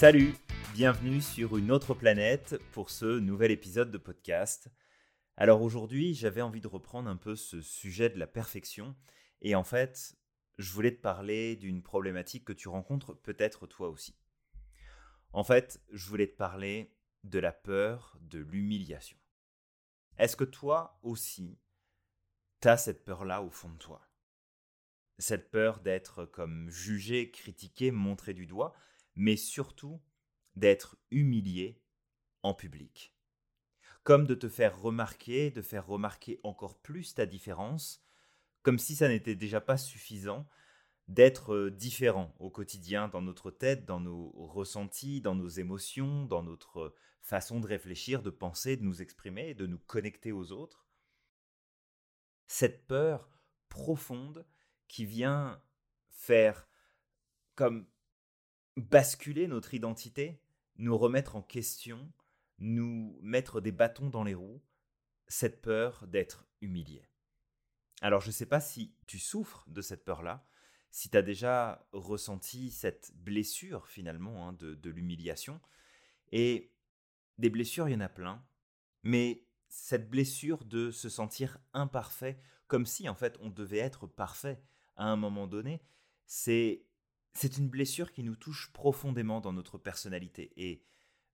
Salut, 0.00 0.32
bienvenue 0.72 1.20
sur 1.20 1.58
une 1.58 1.70
autre 1.70 1.92
planète 1.92 2.58
pour 2.72 2.88
ce 2.88 3.18
nouvel 3.18 3.50
épisode 3.50 3.90
de 3.90 3.98
podcast. 3.98 4.70
Alors 5.36 5.60
aujourd'hui, 5.60 6.14
j'avais 6.14 6.40
envie 6.40 6.62
de 6.62 6.68
reprendre 6.68 7.10
un 7.10 7.18
peu 7.18 7.36
ce 7.36 7.60
sujet 7.60 8.08
de 8.08 8.18
la 8.18 8.26
perfection 8.26 8.96
et 9.42 9.54
en 9.54 9.62
fait, 9.62 10.16
je 10.56 10.72
voulais 10.72 10.96
te 10.96 11.02
parler 11.02 11.54
d'une 11.54 11.82
problématique 11.82 12.46
que 12.46 12.54
tu 12.54 12.68
rencontres 12.68 13.12
peut-être 13.12 13.66
toi 13.66 13.90
aussi. 13.90 14.16
En 15.34 15.44
fait, 15.44 15.82
je 15.92 16.08
voulais 16.08 16.28
te 16.28 16.36
parler 16.38 16.96
de 17.24 17.38
la 17.38 17.52
peur 17.52 18.16
de 18.22 18.38
l'humiliation. 18.38 19.18
Est-ce 20.16 20.34
que 20.34 20.44
toi 20.44 20.98
aussi, 21.02 21.58
t'as 22.60 22.78
cette 22.78 23.04
peur-là 23.04 23.42
au 23.42 23.50
fond 23.50 23.68
de 23.68 23.76
toi? 23.76 24.08
Cette 25.18 25.50
peur 25.50 25.80
d'être 25.80 26.24
comme 26.24 26.70
jugé, 26.70 27.30
critiqué, 27.30 27.90
montré 27.90 28.32
du 28.32 28.46
doigt, 28.46 28.74
mais 29.14 29.36
surtout 29.36 30.00
d'être 30.56 30.96
humilié 31.10 31.82
en 32.42 32.54
public. 32.54 33.14
Comme 34.02 34.26
de 34.26 34.34
te 34.34 34.48
faire 34.48 34.80
remarquer, 34.80 35.50
de 35.50 35.62
faire 35.62 35.86
remarquer 35.86 36.40
encore 36.42 36.80
plus 36.80 37.14
ta 37.14 37.26
différence, 37.26 38.02
comme 38.62 38.78
si 38.78 38.96
ça 38.96 39.08
n'était 39.08 39.34
déjà 39.34 39.60
pas 39.60 39.76
suffisant 39.76 40.48
d'être 41.08 41.70
différent 41.70 42.34
au 42.38 42.50
quotidien 42.50 43.08
dans 43.08 43.20
notre 43.20 43.50
tête, 43.50 43.84
dans 43.84 44.00
nos 44.00 44.30
ressentis, 44.30 45.20
dans 45.20 45.34
nos 45.34 45.48
émotions, 45.48 46.24
dans 46.24 46.42
notre 46.42 46.94
façon 47.20 47.58
de 47.60 47.66
réfléchir, 47.66 48.22
de 48.22 48.30
penser, 48.30 48.76
de 48.76 48.84
nous 48.84 49.02
exprimer, 49.02 49.54
de 49.54 49.66
nous 49.66 49.78
connecter 49.78 50.30
aux 50.30 50.52
autres. 50.52 50.86
Cette 52.46 52.86
peur 52.86 53.28
profonde 53.68 54.46
qui 54.86 55.04
vient 55.04 55.60
faire 56.10 56.68
comme 57.56 57.86
basculer 58.76 59.46
notre 59.46 59.74
identité, 59.74 60.40
nous 60.76 60.96
remettre 60.96 61.36
en 61.36 61.42
question, 61.42 62.10
nous 62.58 63.18
mettre 63.22 63.60
des 63.60 63.72
bâtons 63.72 64.10
dans 64.10 64.24
les 64.24 64.34
roues, 64.34 64.62
cette 65.28 65.62
peur 65.62 66.06
d'être 66.06 66.46
humilié. 66.60 67.06
Alors 68.00 68.20
je 68.20 68.28
ne 68.28 68.32
sais 68.32 68.46
pas 68.46 68.60
si 68.60 68.94
tu 69.06 69.18
souffres 69.18 69.64
de 69.68 69.82
cette 69.82 70.04
peur-là, 70.04 70.46
si 70.90 71.10
tu 71.10 71.16
as 71.16 71.22
déjà 71.22 71.86
ressenti 71.92 72.70
cette 72.70 73.12
blessure 73.14 73.86
finalement 73.86 74.48
hein, 74.48 74.52
de, 74.54 74.74
de 74.74 74.90
l'humiliation. 74.90 75.60
Et 76.32 76.72
des 77.38 77.50
blessures, 77.50 77.88
il 77.88 77.92
y 77.92 77.96
en 77.96 78.00
a 78.00 78.08
plein, 78.08 78.44
mais 79.02 79.46
cette 79.68 80.10
blessure 80.10 80.64
de 80.64 80.90
se 80.90 81.08
sentir 81.08 81.58
imparfait, 81.72 82.40
comme 82.66 82.86
si 82.86 83.08
en 83.08 83.14
fait 83.14 83.36
on 83.40 83.50
devait 83.50 83.78
être 83.78 84.06
parfait 84.06 84.62
à 84.96 85.04
un 85.04 85.16
moment 85.16 85.46
donné, 85.46 85.80
c'est 86.26 86.84
c'est 87.32 87.58
une 87.58 87.68
blessure 87.68 88.12
qui 88.12 88.22
nous 88.22 88.36
touche 88.36 88.72
profondément 88.72 89.40
dans 89.40 89.52
notre 89.52 89.78
personnalité. 89.78 90.52
Et 90.56 90.84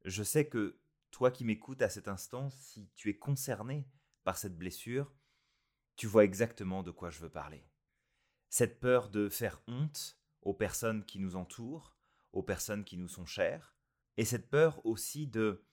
je 0.04 0.22
sais 0.22 0.46
que 0.46 0.78
toi 1.10 1.30
qui 1.30 1.44
m'écoutes 1.44 1.82
à 1.82 1.88
cet 1.88 2.08
instant, 2.08 2.50
si 2.50 2.90
tu 2.94 3.08
es 3.10 3.16
concerné 3.16 3.88
par 4.24 4.36
cette 4.36 4.56
blessure, 4.56 5.14
tu 5.96 6.06
vois 6.06 6.24
exactement 6.24 6.82
de 6.82 6.90
quoi 6.90 7.10
je 7.10 7.20
veux 7.20 7.30
parler. 7.30 7.66
Cette 8.48 8.80
peur 8.80 9.08
de 9.08 9.28
faire 9.28 9.62
honte 9.66 10.18
aux 10.42 10.54
personnes 10.54 11.04
qui 11.04 11.18
nous 11.18 11.36
entourent, 11.36 11.96
aux 12.32 12.42
personnes 12.42 12.84
qui 12.84 12.98
nous 12.98 13.08
sont 13.08 13.26
chères, 13.26 13.74
et 14.16 14.24
cette 14.24 14.50
peur 14.50 14.84
aussi 14.84 15.26
de, 15.26 15.64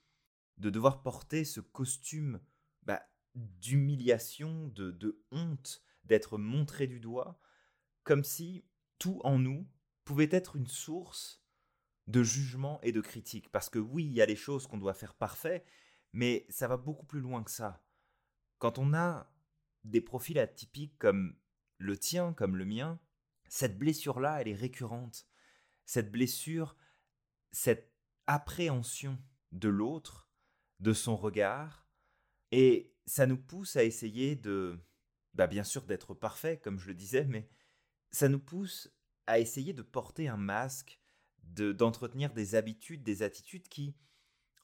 de 0.57 0.69
devoir 0.69 1.03
porter 1.03 1.45
ce 1.45 1.59
costume 1.59 2.41
bah, 2.83 3.03
d'humiliation, 3.35 4.67
de, 4.69 4.91
de 4.91 5.21
honte, 5.31 5.83
d'être 6.05 6.37
montré 6.37 6.87
du 6.87 6.99
doigt, 6.99 7.39
comme 8.03 8.23
si 8.23 8.65
tout 8.97 9.19
en 9.23 9.39
nous 9.39 9.67
pouvait 10.05 10.29
être 10.31 10.55
une 10.55 10.67
source 10.67 11.43
de 12.07 12.23
jugement 12.23 12.79
et 12.81 12.91
de 12.91 13.01
critique. 13.01 13.51
Parce 13.51 13.69
que 13.69 13.79
oui, 13.79 14.05
il 14.05 14.13
y 14.13 14.21
a 14.21 14.25
les 14.25 14.35
choses 14.35 14.67
qu'on 14.67 14.77
doit 14.77 14.93
faire 14.93 15.13
parfait, 15.13 15.63
mais 16.11 16.45
ça 16.49 16.67
va 16.67 16.77
beaucoup 16.77 17.05
plus 17.05 17.21
loin 17.21 17.43
que 17.43 17.51
ça. 17.51 17.83
Quand 18.59 18.77
on 18.77 18.93
a 18.93 19.31
des 19.83 20.01
profils 20.01 20.39
atypiques 20.39 20.97
comme 20.97 21.35
le 21.77 21.97
tien, 21.97 22.33
comme 22.33 22.55
le 22.55 22.65
mien, 22.65 22.99
cette 23.47 23.77
blessure-là, 23.77 24.41
elle 24.41 24.47
est 24.47 24.55
récurrente. 24.55 25.27
Cette 25.85 26.11
blessure, 26.11 26.75
cette 27.51 27.93
appréhension 28.25 29.21
de 29.51 29.69
l'autre, 29.69 30.29
de 30.79 30.93
son 30.93 31.15
regard, 31.15 31.87
et 32.51 32.95
ça 33.05 33.25
nous 33.25 33.37
pousse 33.37 33.75
à 33.75 33.83
essayer 33.83 34.35
de, 34.35 34.79
bah 35.33 35.47
bien 35.47 35.63
sûr 35.63 35.83
d'être 35.83 36.13
parfait, 36.13 36.59
comme 36.59 36.79
je 36.79 36.87
le 36.87 36.93
disais, 36.93 37.25
mais 37.25 37.49
ça 38.11 38.29
nous 38.29 38.39
pousse 38.39 38.93
à 39.27 39.39
essayer 39.39 39.73
de 39.73 39.81
porter 39.81 40.27
un 40.27 40.37
masque, 40.37 40.99
d'entretenir 41.43 42.33
des 42.33 42.55
habitudes, 42.55 43.03
des 43.03 43.21
attitudes 43.21 43.67
qui, 43.67 43.95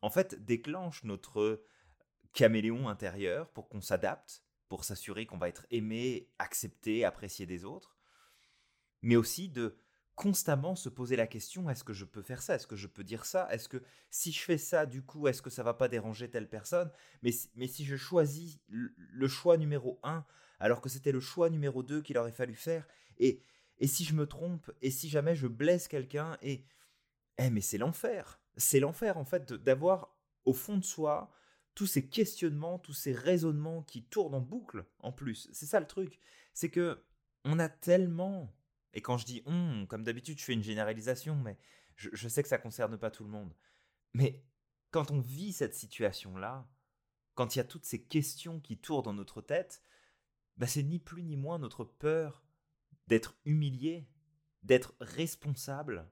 en 0.01 0.09
fait, 0.09 0.43
déclenchent 0.45 1.03
notre 1.03 1.63
caméléon 2.33 2.87
intérieur 2.87 3.49
pour 3.49 3.69
qu'on 3.69 3.81
s'adapte, 3.81 4.43
pour 4.67 4.83
s'assurer 4.83 5.25
qu'on 5.25 5.37
va 5.37 5.49
être 5.49 5.65
aimé, 5.71 6.29
accepté, 6.39 7.05
apprécié 7.05 7.45
des 7.45 7.65
autres, 7.65 7.97
mais 9.01 9.15
aussi 9.15 9.49
de 9.49 9.77
constamment 10.15 10.75
se 10.75 10.89
poser 10.89 11.15
la 11.15 11.27
question 11.27 11.69
est-ce 11.69 11.85
que 11.85 11.93
je 11.93 12.03
peux 12.03 12.21
faire 12.21 12.41
ça? 12.41 12.55
Est-ce 12.55 12.67
que 12.67 12.75
je 12.75 12.87
peux 12.87 13.05
dire 13.05 13.25
ça? 13.25 13.47
Est-ce 13.51 13.69
que 13.69 13.81
si 14.09 14.33
je 14.33 14.41
fais 14.41 14.57
ça, 14.57 14.85
du 14.85 15.01
coup, 15.01 15.27
est-ce 15.27 15.41
que 15.41 15.49
ça 15.49 15.63
va 15.63 15.73
pas 15.73 15.87
déranger 15.87 16.29
telle 16.29 16.49
personne? 16.49 16.91
Mais, 17.23 17.31
mais 17.55 17.67
si 17.67 17.85
je 17.85 17.95
choisis 17.95 18.59
le 18.67 19.27
choix 19.27 19.57
numéro 19.57 19.99
1 20.03 20.25
alors 20.59 20.81
que 20.81 20.89
c'était 20.89 21.11
le 21.11 21.19
choix 21.19 21.49
numéro 21.49 21.83
2 21.83 22.01
qu'il 22.01 22.17
aurait 22.17 22.31
fallu 22.31 22.55
faire 22.55 22.85
et 23.17 23.41
et 23.79 23.87
si 23.87 24.05
je 24.05 24.13
me 24.13 24.27
trompe 24.27 24.71
Et 24.81 24.91
si 24.91 25.09
jamais 25.09 25.35
je 25.35 25.47
blesse 25.47 25.87
quelqu'un 25.87 26.37
Et 26.41 26.65
eh 27.37 27.49
mais 27.49 27.61
c'est 27.61 27.77
l'enfer. 27.77 28.39
C'est 28.57 28.79
l'enfer 28.79 29.17
en 29.17 29.25
fait 29.25 29.53
d'avoir 29.53 30.15
au 30.45 30.53
fond 30.53 30.77
de 30.77 30.83
soi 30.83 31.31
tous 31.75 31.87
ces 31.87 32.09
questionnements, 32.09 32.79
tous 32.79 32.93
ces 32.93 33.13
raisonnements 33.13 33.83
qui 33.83 34.03
tournent 34.03 34.35
en 34.35 34.41
boucle 34.41 34.85
en 34.99 35.13
plus. 35.13 35.49
C'est 35.53 35.65
ça 35.65 35.79
le 35.79 35.87
truc. 35.87 36.19
C'est 36.53 36.69
que 36.69 37.03
on 37.45 37.57
a 37.59 37.69
tellement 37.69 38.53
et 38.93 39.01
quand 39.01 39.17
je 39.17 39.25
dis 39.25 39.41
on, 39.45 39.85
comme 39.87 40.03
d'habitude, 40.03 40.39
je 40.39 40.43
fais 40.43 40.53
une 40.53 40.63
généralisation, 40.63 41.35
mais 41.35 41.57
je, 41.95 42.27
sais 42.29 42.43
que 42.43 42.49
ça 42.49 42.57
concerne 42.57 42.97
pas 42.97 43.11
tout 43.11 43.23
le 43.23 43.29
monde. 43.29 43.53
Mais 44.13 44.43
quand 44.91 45.11
on 45.11 45.19
vit 45.19 45.53
cette 45.53 45.75
situation-là, 45.75 46.67
quand 47.35 47.55
il 47.55 47.59
y 47.59 47.61
a 47.61 47.65
toutes 47.65 47.85
ces 47.85 48.01
questions 48.01 48.59
qui 48.59 48.77
tournent 48.77 49.03
dans 49.03 49.13
notre 49.13 49.41
tête, 49.41 49.81
bah 50.57 50.67
c'est 50.67 50.83
ni 50.83 50.99
plus 50.99 51.23
ni 51.23 51.37
moins 51.37 51.59
notre 51.59 51.83
peur 51.83 52.43
d'être 53.09 53.35
humilié, 53.43 54.07
d'être 54.63 54.95
responsable 55.01 56.09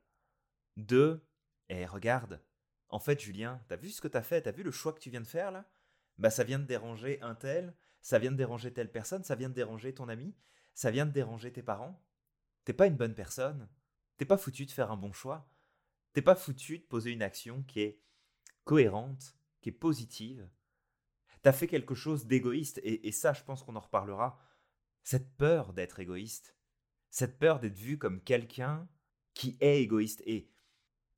de 0.75 1.24
Eh, 1.69 1.85
regarde, 1.85 2.41
en 2.90 3.00
fait, 3.00 3.19
Julien, 3.19 3.62
t'as 3.68 3.75
vu 3.75 3.90
ce 3.90 4.02
que 4.02 4.08
t'as 4.08 4.24
fait 4.24 4.41
T'as 4.41 4.52
vu 4.52 4.63
le 4.63 4.72
choix 4.72 4.94
que 4.94 5.00
tu 5.00 5.09
viens 5.09 5.22
de 5.22 5.28
faire 5.28 5.52
là? 5.52 5.69
Bah, 6.18 6.31
ça 6.31 6.44
vient 6.44 6.59
de 6.59 6.66
déranger 6.66 7.22
un 7.22 7.35
tel, 7.35 7.75
ça 8.02 8.18
vient 8.18 8.31
de 8.31 8.38
déranger 8.38 8.74
telle 8.74 8.91
personne, 8.91 9.24
ça 9.24 9.35
vient 9.35 9.50
de 9.50 9.53
déranger 9.53 9.94
ton 9.94 10.09
ami, 10.09 10.35
ça 10.74 10.90
vient 10.90 11.06
de 11.06 11.12
déranger 11.12 11.53
tes 11.53 11.62
parents. 11.62 12.03
T'es 12.66 12.74
pas 12.74 12.88
une 12.88 12.97
bonne 12.97 13.14
personne. 13.14 13.69
T'es 14.18 14.25
pas 14.25 14.38
foutu 14.38 14.66
de 14.66 14.72
faire 14.72 14.91
un 14.91 14.97
bon 14.97 15.12
choix. 15.12 15.47
T'es 16.14 16.24
pas 16.24 16.35
foutu 16.35 16.79
de 16.79 16.84
poser 16.85 17.12
une 17.12 17.22
action 17.22 17.62
qui 17.64 17.81
est 17.81 18.02
cohérente, 18.64 19.35
qui 19.62 19.69
est 19.69 19.74
positive. 19.74 20.50
T'as 21.44 21.53
fait 21.53 21.68
quelque 21.68 21.94
chose 21.94 22.25
d'égoïste, 22.25 22.79
et, 22.79 23.08
et 23.08 23.12
ça, 23.12 23.34
je 23.34 23.44
pense 23.44 23.62
qu'on 23.62 23.75
en 23.75 23.81
reparlera. 23.81 24.40
Cette 25.03 25.38
peur 25.38 25.74
d'être 25.74 26.00
égoïste, 26.00 26.56
cette 27.09 27.40
peur 27.40 27.59
d'être 27.59 27.75
vu 27.75 27.97
comme 27.97 28.22
quelqu'un 28.22 28.88
qui 29.34 29.57
est 29.59 29.81
égoïste. 29.81 30.22
Et 30.25 30.50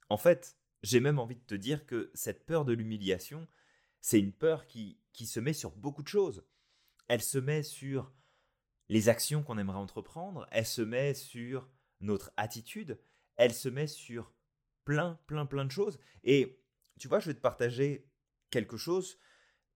en 0.10 0.18
fait, 0.18 0.58
j'ai 0.84 1.00
même 1.00 1.20
envie 1.20 1.36
de 1.36 1.46
te 1.46 1.56
dire 1.56 1.86
que 1.86 2.12
cette 2.14 2.46
peur 2.46 2.66
de 2.66 2.74
l'humiliation, 2.74 3.48
c'est 4.02 4.20
une 4.20 4.34
peur 4.34 4.68
qui, 4.68 5.00
qui 5.14 5.26
se 5.26 5.40
met 5.40 5.54
sur 5.54 5.72
beaucoup 5.72 6.04
de 6.04 6.08
choses. 6.08 6.46
Elle 7.08 7.22
se 7.22 7.38
met 7.38 7.64
sur 7.64 8.12
les 8.88 9.10
actions 9.10 9.44
qu'on 9.44 9.58
aimerait 9.58 9.78
entreprendre, 9.78 10.48
elle 10.52 10.66
se 10.66 10.82
met 10.82 11.14
sur 11.14 11.70
notre 12.02 12.32
attitude, 12.38 13.00
elle 13.36 13.54
se 13.54 13.70
met 13.70 13.88
sur 13.88 14.34
plein, 14.84 15.20
plein, 15.28 15.46
plein 15.46 15.66
de 15.66 15.72
choses. 15.72 16.00
Et 16.24 16.60
tu 17.00 17.08
vois, 17.08 17.20
je 17.20 17.28
vais 17.28 17.34
te 17.34 17.42
partager 17.42 18.08
quelque 18.50 18.78
chose 18.78 19.20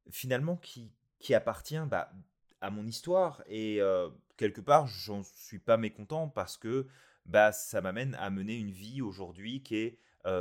finalement 0.09 0.57
qui, 0.57 0.91
qui 1.19 1.33
appartient 1.33 1.79
bah, 1.87 2.11
à 2.61 2.71
mon 2.71 2.85
histoire 2.85 3.43
et 3.47 3.81
euh, 3.81 4.09
quelque 4.37 4.61
part 4.61 4.87
j'en 4.87 5.23
suis 5.23 5.59
pas 5.59 5.77
mécontent 5.77 6.29
parce 6.29 6.57
que 6.57 6.87
bah 7.25 7.51
ça 7.51 7.81
m'amène 7.81 8.15
à 8.15 8.29
mener 8.29 8.57
une 8.57 8.71
vie 8.71 9.01
aujourd'hui 9.01 9.63
qui 9.63 9.75
est 9.77 9.99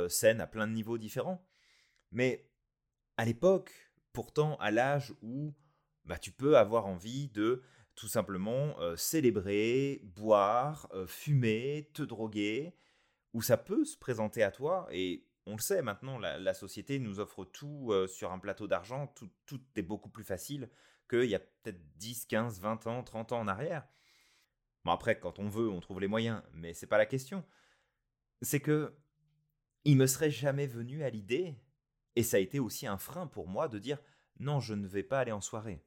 saine 0.09 0.41
à 0.41 0.47
plein 0.47 0.67
de 0.67 0.73
niveaux 0.73 0.97
différents. 0.97 1.45
Mais 2.11 2.49
à 3.17 3.25
l'époque, 3.25 3.91
pourtant 4.13 4.55
à 4.57 4.71
l'âge 4.71 5.13
où 5.21 5.53
bah, 6.05 6.17
tu 6.17 6.31
peux 6.31 6.57
avoir 6.57 6.85
envie 6.85 7.29
de 7.29 7.63
tout 7.95 8.07
simplement 8.07 8.75
célébrer, 8.95 10.01
boire, 10.03 10.89
fumer, 11.07 11.89
te 11.93 12.01
droguer, 12.01 12.75
où 13.33 13.41
ça 13.41 13.57
peut 13.57 13.85
se 13.85 13.97
présenter 13.97 14.43
à 14.43 14.51
toi 14.51 14.87
et 14.91 15.25
on 15.45 15.55
le 15.55 15.61
sait 15.61 15.81
maintenant, 15.81 16.17
la, 16.19 16.53
société 16.53 16.99
nous 16.99 17.19
offre 17.19 17.43
tout 17.43 17.91
sur 18.07 18.31
un 18.31 18.39
plateau 18.39 18.67
d'argent, 18.67 19.07
tout, 19.07 19.29
tout, 19.45 19.61
est 19.75 19.81
beaucoup 19.81 20.09
plus 20.09 20.23
facile 20.23 20.69
qu'il 21.09 21.29
y 21.29 21.35
a 21.35 21.39
peut-être 21.39 21.81
10, 21.97 22.25
15, 22.25 22.59
20 22.59 22.87
ans, 22.87 23.03
30 23.03 23.31
ans 23.33 23.39
en 23.39 23.47
arrière. 23.47 23.87
Bon 24.83 24.91
après, 24.91 25.19
quand 25.19 25.39
on 25.39 25.47
veut, 25.47 25.69
on 25.69 25.79
trouve 25.79 25.99
les 25.99 26.07
moyens, 26.07 26.41
mais 26.53 26.73
c'est 26.73 26.87
pas 26.87 26.97
la 26.97 27.05
question. 27.05 27.45
C'est 28.41 28.59
que 28.59 28.95
il 29.85 29.97
me 29.97 30.07
serait 30.07 30.31
jamais 30.31 30.67
venu 30.67 31.03
à 31.03 31.09
l'idée, 31.09 31.55
et 32.15 32.23
ça 32.23 32.37
a 32.37 32.39
été 32.39 32.59
aussi 32.59 32.87
un 32.87 32.97
frein 32.97 33.27
pour 33.27 33.47
moi 33.47 33.67
de 33.67 33.79
dire 33.79 33.99
non, 34.39 34.59
je 34.59 34.73
ne 34.73 34.87
vais 34.87 35.03
pas 35.03 35.19
aller 35.19 35.31
en 35.31 35.41
soirée. 35.41 35.83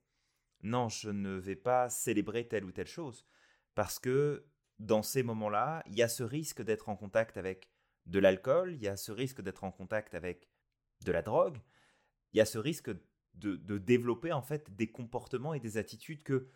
Non, 0.62 0.88
je 0.88 1.10
ne 1.10 1.34
vais 1.36 1.56
pas 1.56 1.88
célébrer 1.90 2.48
telle 2.48 2.64
ou 2.64 2.72
telle 2.72 2.86
chose. 2.86 3.26
Parce 3.74 3.98
que 3.98 4.46
dans 4.78 5.02
ces 5.02 5.22
moments-là, 5.22 5.82
il 5.86 5.94
y 5.94 6.02
a 6.02 6.08
ce 6.08 6.22
risque 6.22 6.62
d'être 6.62 6.88
en 6.88 6.96
contact 6.96 7.36
avec 7.36 7.70
de 8.06 8.18
l'alcool, 8.18 8.74
il 8.74 8.82
y 8.82 8.88
a 8.88 8.96
ce 8.96 9.12
risque 9.12 9.40
d'être 9.40 9.64
en 9.64 9.72
contact 9.72 10.14
avec 10.14 10.48
de 11.04 11.12
la 11.12 11.22
drogue, 11.22 11.58
il 12.32 12.38
y 12.38 12.40
a 12.40 12.46
ce 12.46 12.58
risque 12.58 12.90
de, 13.36 13.78
développer 13.78 14.32
en 14.32 14.42
fait 14.42 14.74
des 14.74 14.90
comportements 14.90 15.54
et 15.54 15.60
des 15.60 15.76
attitudes 15.76 16.22
que 16.22 16.48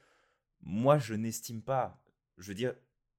moi 0.60 0.98
je 0.98 1.14
n'estime 1.14 1.62
pas. 1.62 2.02
Je 2.38 2.48
veux 2.48 2.54
dire, 2.54 2.74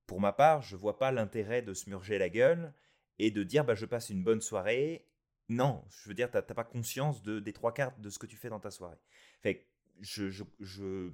pour 0.07 0.19
ma 0.19 0.33
part, 0.33 0.61
je 0.61 0.75
vois 0.75 0.97
pas 0.97 1.11
l'intérêt 1.11 1.61
de 1.61 1.73
se 1.73 1.89
murger 1.89 2.17
la 2.17 2.29
gueule 2.29 2.73
et 3.19 3.31
de 3.31 3.43
dire 3.43 3.65
bah, 3.65 3.75
je 3.75 3.85
passe 3.85 4.09
une 4.09 4.23
bonne 4.23 4.41
soirée. 4.41 5.07
Non, 5.49 5.83
je 5.89 6.09
veux 6.09 6.15
dire, 6.15 6.31
tu 6.31 6.37
n'as 6.37 6.41
pas 6.43 6.63
conscience 6.63 7.23
de, 7.23 7.39
des 7.39 7.53
trois 7.53 7.73
quarts 7.73 7.97
de 7.97 8.09
ce 8.09 8.19
que 8.19 8.25
tu 8.25 8.37
fais 8.37 8.49
dans 8.49 8.59
ta 8.59 8.71
soirée. 8.71 8.99
Fait 9.41 9.67
je, 10.01 10.29
je, 10.29 10.43
je 10.59 11.11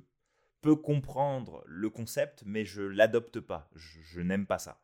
peux 0.61 0.75
comprendre 0.75 1.63
le 1.65 1.89
concept, 1.89 2.43
mais 2.45 2.65
je 2.65 2.81
l'adopte 2.81 3.39
pas. 3.39 3.69
Je, 3.75 4.21
n'aime 4.21 4.45
pas 4.45 4.59
ça. 4.59 4.81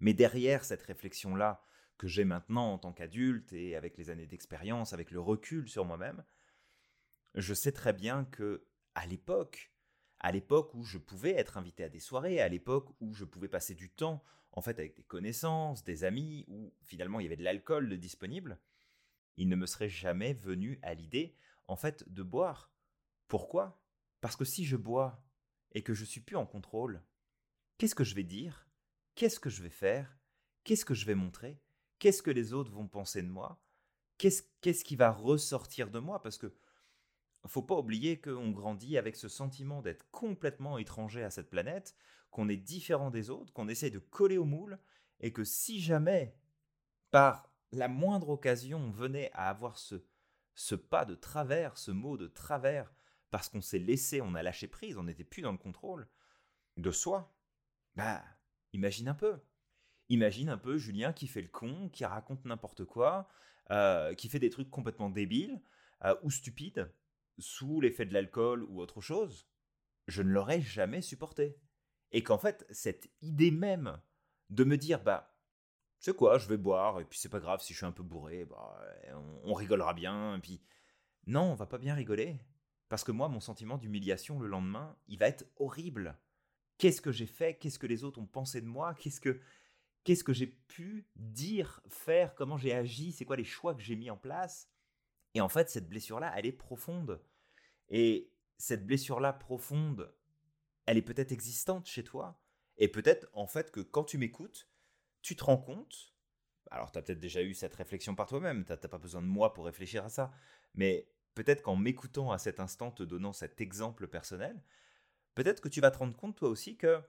Mais 0.00 0.14
derrière 0.14 0.64
cette 0.64 0.82
réflexion-là 0.82 1.62
que 1.96 2.06
j'ai 2.08 2.24
maintenant 2.24 2.72
en 2.72 2.78
tant 2.78 2.92
qu'adulte 2.92 3.52
et 3.52 3.76
avec 3.76 3.96
les 3.96 4.10
années 4.10 4.26
d'expérience, 4.26 4.92
avec 4.92 5.10
le 5.10 5.20
recul 5.20 5.68
sur 5.68 5.84
moi-même, 5.84 6.24
je 7.34 7.54
sais 7.54 7.72
très 7.72 7.92
bien 7.92 8.24
que 8.24 8.66
à 8.94 9.06
l'époque, 9.06 9.72
à 10.20 10.32
l'époque 10.32 10.72
où 10.74 10.84
je 10.84 10.98
pouvais 10.98 11.32
être 11.32 11.58
invité 11.58 11.84
à 11.84 11.88
des 11.88 12.00
soirées, 12.00 12.40
à 12.40 12.48
l'époque 12.48 12.90
où 13.00 13.12
je 13.14 13.24
pouvais 13.24 13.48
passer 13.48 13.74
du 13.74 13.90
temps 13.90 14.22
en 14.52 14.60
fait 14.60 14.78
avec 14.78 14.94
des 14.94 15.02
connaissances, 15.02 15.82
des 15.82 16.04
amis, 16.04 16.44
où 16.48 16.72
finalement 16.82 17.20
il 17.20 17.24
y 17.24 17.26
avait 17.26 17.36
de 17.36 17.42
l'alcool 17.42 17.98
disponible, 17.98 18.60
il 19.36 19.48
ne 19.48 19.56
me 19.56 19.66
serait 19.66 19.88
jamais 19.88 20.32
venu 20.32 20.78
à 20.82 20.94
l'idée 20.94 21.36
en 21.66 21.76
fait 21.76 22.08
de 22.08 22.22
boire. 22.22 22.72
Pourquoi? 23.26 23.82
Parce 24.20 24.36
que 24.36 24.44
si 24.44 24.64
je 24.64 24.76
bois 24.76 25.24
et 25.72 25.82
que 25.82 25.92
je 25.92 26.04
suis 26.04 26.20
plus 26.20 26.36
en 26.36 26.46
contrôle, 26.46 27.02
qu'est-ce 27.78 27.96
que 27.96 28.04
je 28.04 28.14
vais 28.14 28.22
dire? 28.22 28.68
Qu'est-ce 29.16 29.40
que 29.40 29.50
je 29.50 29.62
vais 29.62 29.70
faire? 29.70 30.16
Qu'est-ce 30.62 30.84
que 30.84 30.94
je 30.94 31.04
vais 31.04 31.16
montrer? 31.16 31.60
Qu'est-ce 31.98 32.22
que 32.22 32.30
les 32.30 32.52
autres 32.52 32.70
vont 32.70 32.86
penser 32.86 33.22
de 33.22 33.28
moi? 33.28 33.60
Qu'est-ce 34.18 34.84
qui 34.84 34.96
va 34.96 35.10
ressortir 35.10 35.90
de 35.90 35.98
moi? 35.98 36.22
Parce 36.22 36.38
que 36.38 36.54
faut 37.46 37.62
pas 37.62 37.76
oublier 37.76 38.20
qu'on 38.20 38.50
grandit 38.50 38.98
avec 38.98 39.16
ce 39.16 39.28
sentiment 39.28 39.82
d'être 39.82 40.10
complètement 40.10 40.78
étranger 40.78 41.22
à 41.22 41.30
cette 41.30 41.50
planète, 41.50 41.94
qu'on 42.30 42.48
est 42.48 42.56
différent 42.56 43.10
des 43.10 43.30
autres, 43.30 43.52
qu'on 43.52 43.68
essaie 43.68 43.90
de 43.90 43.98
coller 43.98 44.38
au 44.38 44.44
moule, 44.44 44.78
et 45.20 45.32
que 45.32 45.44
si 45.44 45.80
jamais, 45.80 46.36
par 47.10 47.50
la 47.72 47.88
moindre 47.88 48.30
occasion, 48.30 48.78
on 48.78 48.90
venait 48.90 49.30
à 49.32 49.48
avoir 49.50 49.78
ce, 49.78 50.04
ce 50.54 50.74
pas 50.74 51.04
de 51.04 51.14
travers, 51.14 51.76
ce 51.78 51.90
mot 51.90 52.16
de 52.16 52.26
travers, 52.26 52.92
parce 53.30 53.48
qu'on 53.48 53.60
s'est 53.60 53.78
laissé, 53.78 54.20
on 54.20 54.34
a 54.34 54.42
lâché 54.42 54.68
prise, 54.68 54.96
on 54.96 55.04
n'était 55.04 55.24
plus 55.24 55.42
dans 55.42 55.52
le 55.52 55.58
contrôle 55.58 56.08
de 56.76 56.90
soi, 56.90 57.34
bah, 57.96 58.22
imagine 58.72 59.08
un 59.08 59.14
peu. 59.14 59.38
Imagine 60.08 60.50
un 60.50 60.58
peu 60.58 60.76
Julien 60.76 61.12
qui 61.12 61.26
fait 61.26 61.42
le 61.42 61.48
con, 61.48 61.88
qui 61.88 62.04
raconte 62.04 62.44
n'importe 62.44 62.84
quoi, 62.84 63.28
euh, 63.70 64.14
qui 64.14 64.28
fait 64.28 64.38
des 64.38 64.50
trucs 64.50 64.70
complètement 64.70 65.08
débiles 65.08 65.60
euh, 66.04 66.14
ou 66.22 66.30
stupides, 66.30 66.92
sous 67.38 67.80
l'effet 67.80 68.06
de 68.06 68.14
l'alcool 68.14 68.64
ou 68.64 68.80
autre 68.80 69.00
chose, 69.00 69.48
je 70.08 70.22
ne 70.22 70.30
l'aurais 70.30 70.60
jamais 70.60 71.02
supporté. 71.02 71.58
Et 72.12 72.22
qu'en 72.22 72.38
fait, 72.38 72.66
cette 72.70 73.10
idée 73.22 73.50
même 73.50 74.00
de 74.50 74.64
me 74.64 74.76
dire, 74.76 75.02
bah, 75.02 75.36
c'est 75.98 76.14
quoi, 76.14 76.38
je 76.38 76.48
vais 76.48 76.56
boire, 76.56 77.00
et 77.00 77.04
puis 77.04 77.18
c'est 77.18 77.28
pas 77.28 77.40
grave 77.40 77.60
si 77.60 77.72
je 77.72 77.78
suis 77.78 77.86
un 77.86 77.92
peu 77.92 78.02
bourré, 78.02 78.44
bah, 78.44 78.78
on, 79.44 79.54
rigolera 79.54 79.94
bien, 79.94 80.36
et 80.36 80.40
puis. 80.40 80.62
Non, 81.26 81.52
on 81.52 81.54
va 81.54 81.66
pas 81.66 81.78
bien 81.78 81.94
rigoler. 81.94 82.38
Parce 82.90 83.02
que 83.02 83.12
moi, 83.12 83.28
mon 83.28 83.40
sentiment 83.40 83.78
d'humiliation 83.78 84.38
le 84.38 84.46
lendemain, 84.46 84.94
il 85.08 85.18
va 85.18 85.28
être 85.28 85.46
horrible. 85.56 86.18
Qu'est-ce 86.76 87.00
que 87.00 87.12
j'ai 87.12 87.26
fait 87.26 87.54
Qu'est-ce 87.54 87.78
que 87.78 87.86
les 87.86 88.04
autres 88.04 88.20
ont 88.20 88.26
pensé 88.26 88.60
de 88.60 88.66
moi 88.66 88.94
Qu'est-ce 88.94 89.20
que 89.20 89.40
qu'est-ce 90.04 90.22
que 90.22 90.34
j'ai 90.34 90.46
pu 90.46 91.08
dire, 91.16 91.80
faire 91.88 92.34
Comment 92.34 92.58
j'ai 92.58 92.74
agi 92.74 93.12
C'est 93.12 93.24
quoi 93.24 93.36
les 93.36 93.44
choix 93.44 93.74
que 93.74 93.80
j'ai 93.80 93.96
mis 93.96 94.10
en 94.10 94.18
place 94.18 94.68
et 95.34 95.40
en 95.40 95.48
fait, 95.48 95.68
cette 95.68 95.88
blessure-là, 95.88 96.32
elle 96.36 96.46
est 96.46 96.52
profonde. 96.52 97.20
Et 97.88 98.30
cette 98.56 98.86
blessure-là 98.86 99.32
profonde, 99.32 100.14
elle 100.86 100.96
est 100.96 101.02
peut-être 101.02 101.32
existante 101.32 101.86
chez 101.86 102.04
toi. 102.04 102.40
Et 102.76 102.88
peut-être, 102.88 103.28
en 103.32 103.46
fait, 103.46 103.70
que 103.70 103.80
quand 103.80 104.04
tu 104.04 104.16
m'écoutes, 104.16 104.68
tu 105.22 105.36
te 105.36 105.44
rends 105.44 105.58
compte. 105.58 106.14
Alors, 106.70 106.92
tu 106.92 106.98
as 106.98 107.02
peut-être 107.02 107.20
déjà 107.20 107.42
eu 107.42 107.54
cette 107.54 107.74
réflexion 107.74 108.14
par 108.14 108.28
toi-même. 108.28 108.64
Tu 108.64 108.72
n'as 108.72 108.76
pas 108.76 108.98
besoin 108.98 109.22
de 109.22 109.26
moi 109.26 109.52
pour 109.52 109.66
réfléchir 109.66 110.04
à 110.04 110.08
ça. 110.08 110.32
Mais 110.74 111.08
peut-être 111.34 111.62
qu'en 111.62 111.76
m'écoutant 111.76 112.30
à 112.30 112.38
cet 112.38 112.60
instant, 112.60 112.90
te 112.90 113.02
donnant 113.02 113.32
cet 113.32 113.60
exemple 113.60 114.06
personnel, 114.06 114.62
peut-être 115.34 115.60
que 115.60 115.68
tu 115.68 115.80
vas 115.80 115.90
te 115.90 115.98
rendre 115.98 116.16
compte 116.16 116.36
toi 116.36 116.48
aussi 116.48 116.76
que, 116.76 117.00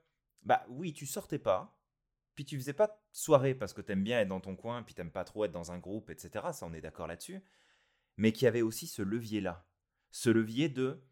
bah 0.44 0.66
oui, 0.70 0.94
tu 0.94 1.06
sortais 1.06 1.40
pas, 1.40 1.80
puis 2.34 2.46
tu 2.46 2.58
faisais 2.58 2.74
pas 2.74 2.88
de 2.88 2.94
soirée 3.12 3.56
parce 3.56 3.74
que 3.74 3.82
tu 3.82 3.92
aimes 3.92 4.04
bien 4.04 4.20
être 4.20 4.28
dans 4.28 4.42
ton 4.42 4.56
coin, 4.56 4.84
puis 4.84 4.94
t'aimes 4.94 5.12
pas 5.12 5.24
trop 5.24 5.46
être 5.46 5.52
dans 5.52 5.72
un 5.72 5.80
groupe, 5.80 6.10
etc. 6.10 6.48
Ça, 6.54 6.66
on 6.66 6.74
est 6.74 6.82
d'accord 6.82 7.08
là-dessus 7.08 7.42
mais 8.18 8.32
qui 8.32 8.48
avait 8.48 8.62
aussi 8.62 8.88
ce 8.88 9.02
levier-là. 9.02 9.68
Ce 10.12 10.30
levier 10.30 10.70
de 10.70 11.04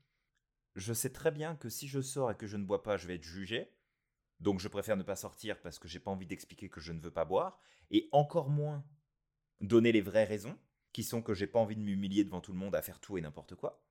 je 0.76 0.94
sais 0.94 1.12
très 1.12 1.32
bien 1.32 1.56
que 1.56 1.70
si 1.70 1.88
je 1.88 2.02
sors 2.02 2.32
et 2.32 2.38
que 2.38 2.48
je 2.48 2.58
ne 2.58 2.66
bois 2.66 2.82
pas, 2.82 2.98
je 2.98 3.08
vais 3.08 3.16
être 3.16 3.24
jugé. 3.24 3.72
Donc 4.40 4.60
je 4.60 4.68
préfère 4.68 4.98
ne 4.98 5.04
pas 5.04 5.16
sortir 5.16 5.62
parce 5.62 5.80
que 5.80 5.88
j'ai 5.88 6.00
pas 6.00 6.12
envie 6.12 6.26
d'expliquer 6.26 6.70
que 6.70 6.82
je 6.82 6.92
ne 6.92 7.00
veux 7.00 7.12
pas 7.12 7.26
boire 7.26 7.60
et 7.92 8.10
encore 8.12 8.50
moins 8.50 8.86
donner 9.62 9.92
les 9.92 10.02
vraies 10.02 10.26
raisons 10.26 10.58
qui 10.92 11.04
sont 11.04 11.22
que 11.22 11.34
j'ai 11.34 11.48
pas 11.48 11.60
envie 11.60 11.76
de 11.76 11.82
m'humilier 11.82 12.24
devant 12.24 12.42
tout 12.42 12.52
le 12.52 12.58
monde 12.58 12.76
à 12.76 12.82
faire 12.82 13.00
tout 13.00 13.18
et 13.18 13.22
n'importe 13.22 13.56
quoi. 13.56 13.86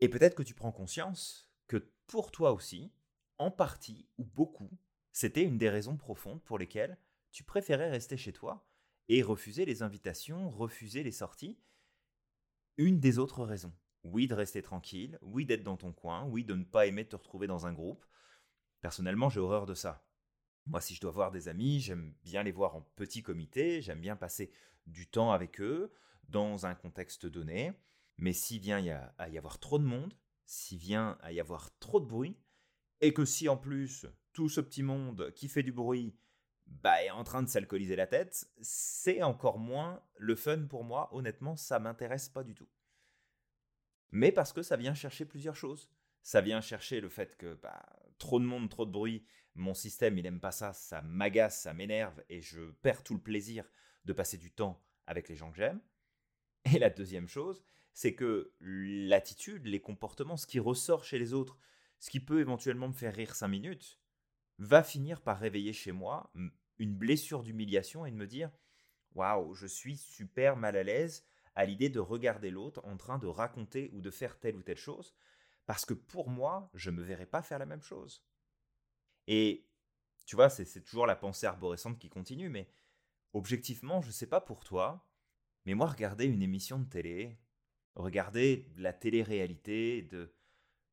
Et 0.00 0.08
peut-être 0.08 0.34
que 0.34 0.42
tu 0.42 0.54
prends 0.54 0.72
conscience 0.72 1.50
que 1.66 1.92
pour 2.06 2.32
toi 2.32 2.52
aussi, 2.52 2.92
en 3.38 3.50
partie 3.50 4.08
ou 4.18 4.24
beaucoup, 4.24 4.70
c'était 5.12 5.44
une 5.44 5.58
des 5.58 5.70
raisons 5.70 5.96
profondes 5.96 6.42
pour 6.42 6.58
lesquelles 6.58 6.98
tu 7.30 7.44
préférais 7.44 7.90
rester 7.90 8.16
chez 8.16 8.32
toi 8.32 8.66
et 9.08 9.22
refuser 9.22 9.64
les 9.64 9.82
invitations, 9.82 10.50
refuser 10.50 11.02
les 11.02 11.12
sorties 11.12 11.58
une 12.76 13.00
des 13.00 13.18
autres 13.18 13.44
raisons. 13.44 13.72
Oui, 14.02 14.26
de 14.26 14.34
rester 14.34 14.62
tranquille, 14.62 15.18
oui, 15.20 15.44
d'être 15.44 15.62
dans 15.62 15.76
ton 15.76 15.92
coin, 15.92 16.24
oui, 16.24 16.44
de 16.44 16.54
ne 16.54 16.64
pas 16.64 16.86
aimer 16.86 17.06
te 17.06 17.16
retrouver 17.16 17.46
dans 17.46 17.66
un 17.66 17.72
groupe. 17.72 18.04
Personnellement, 18.80 19.28
j'ai 19.28 19.40
horreur 19.40 19.66
de 19.66 19.74
ça. 19.74 20.06
Moi, 20.66 20.80
si 20.80 20.94
je 20.94 21.00
dois 21.00 21.10
voir 21.10 21.30
des 21.30 21.48
amis, 21.48 21.80
j'aime 21.80 22.14
bien 22.22 22.42
les 22.42 22.52
voir 22.52 22.76
en 22.76 22.82
petit 22.96 23.22
comité, 23.22 23.82
j'aime 23.82 24.00
bien 24.00 24.16
passer 24.16 24.50
du 24.86 25.06
temps 25.06 25.32
avec 25.32 25.60
eux, 25.60 25.92
dans 26.28 26.64
un 26.66 26.74
contexte 26.74 27.26
donné. 27.26 27.72
Mais 28.16 28.32
s'il 28.32 28.60
vient 28.60 28.82
à 29.18 29.28
y 29.28 29.38
avoir 29.38 29.58
trop 29.58 29.78
de 29.78 29.84
monde, 29.84 30.14
s'il 30.46 30.78
vient 30.78 31.18
à 31.20 31.32
y 31.32 31.40
avoir 31.40 31.76
trop 31.78 32.00
de 32.00 32.06
bruit, 32.06 32.36
et 33.00 33.12
que 33.12 33.24
si 33.24 33.48
en 33.48 33.56
plus 33.56 34.06
tout 34.32 34.48
ce 34.48 34.60
petit 34.60 34.82
monde 34.82 35.32
qui 35.34 35.48
fait 35.48 35.62
du 35.62 35.72
bruit 35.72 36.14
bah, 36.70 37.02
est 37.02 37.10
en 37.10 37.24
train 37.24 37.42
de 37.42 37.48
s'alcooliser 37.48 37.96
la 37.96 38.06
tête, 38.06 38.48
c'est 38.62 39.22
encore 39.22 39.58
moins 39.58 40.02
le 40.16 40.36
fun 40.36 40.66
pour 40.66 40.84
moi. 40.84 41.08
Honnêtement, 41.12 41.56
ça 41.56 41.78
m'intéresse 41.78 42.28
pas 42.28 42.44
du 42.44 42.54
tout. 42.54 42.68
Mais 44.12 44.32
parce 44.32 44.52
que 44.52 44.62
ça 44.62 44.76
vient 44.76 44.94
chercher 44.94 45.24
plusieurs 45.24 45.56
choses. 45.56 45.90
Ça 46.22 46.40
vient 46.40 46.60
chercher 46.60 47.00
le 47.00 47.08
fait 47.08 47.36
que 47.36 47.54
bah, 47.54 47.82
trop 48.18 48.40
de 48.40 48.44
monde, 48.44 48.68
trop 48.68 48.86
de 48.86 48.90
bruit, 48.90 49.24
mon 49.54 49.74
système 49.74 50.18
il 50.18 50.26
aime 50.26 50.40
pas 50.40 50.52
ça, 50.52 50.72
ça 50.72 51.02
m'agace, 51.02 51.62
ça 51.62 51.72
m'énerve 51.72 52.22
et 52.28 52.40
je 52.40 52.70
perds 52.82 53.02
tout 53.02 53.14
le 53.14 53.20
plaisir 53.20 53.64
de 54.04 54.12
passer 54.12 54.36
du 54.36 54.50
temps 54.52 54.82
avec 55.06 55.28
les 55.28 55.36
gens 55.36 55.50
que 55.50 55.56
j'aime. 55.56 55.80
Et 56.66 56.78
la 56.78 56.90
deuxième 56.90 57.28
chose, 57.28 57.64
c'est 57.94 58.14
que 58.14 58.52
l'attitude, 58.60 59.66
les 59.66 59.80
comportements, 59.80 60.36
ce 60.36 60.46
qui 60.46 60.60
ressort 60.60 61.04
chez 61.04 61.18
les 61.18 61.32
autres, 61.32 61.58
ce 61.98 62.10
qui 62.10 62.20
peut 62.20 62.40
éventuellement 62.40 62.88
me 62.88 62.92
faire 62.92 63.14
rire 63.14 63.34
cinq 63.34 63.48
minutes, 63.48 63.98
va 64.58 64.82
finir 64.82 65.22
par 65.22 65.38
réveiller 65.38 65.72
chez 65.72 65.92
moi 65.92 66.30
une 66.80 66.96
blessure 66.96 67.44
d'humiliation 67.44 68.04
et 68.04 68.10
de 68.10 68.16
me 68.16 68.26
dire 68.26 68.50
waouh, 69.14 69.54
je 69.54 69.66
suis 69.66 69.96
super 69.96 70.56
mal 70.56 70.76
à 70.76 70.82
l'aise 70.82 71.24
à 71.54 71.64
l'idée 71.64 71.88
de 71.88 72.00
regarder 72.00 72.50
l'autre 72.50 72.80
en 72.84 72.96
train 72.96 73.18
de 73.18 73.26
raconter 73.26 73.90
ou 73.92 74.00
de 74.00 74.10
faire 74.10 74.38
telle 74.40 74.56
ou 74.56 74.62
telle 74.62 74.78
chose 74.78 75.14
parce 75.66 75.84
que 75.84 75.94
pour 75.94 76.28
moi, 76.30 76.70
je 76.74 76.90
ne 76.90 76.96
me 76.96 77.02
verrais 77.02 77.26
pas 77.26 77.42
faire 77.42 77.58
la 77.58 77.66
même 77.66 77.82
chose. 77.82 78.24
Et 79.28 79.68
tu 80.26 80.36
vois, 80.36 80.48
c'est 80.48 80.80
toujours 80.82 81.06
la 81.06 81.16
pensée 81.16 81.46
arborescente 81.46 81.98
qui 81.98 82.08
continue, 82.08 82.48
mais 82.48 82.68
objectivement, 83.34 84.00
je 84.00 84.08
ne 84.08 84.12
sais 84.12 84.26
pas 84.26 84.40
pour 84.40 84.64
toi, 84.64 85.06
mais 85.66 85.74
moi, 85.74 85.86
regarder 85.86 86.24
une 86.24 86.42
émission 86.42 86.78
de 86.78 86.88
télé, 86.88 87.38
regarder 87.94 88.72
la 88.76 88.92
télé-réalité, 88.92 90.02
de, 90.02 90.34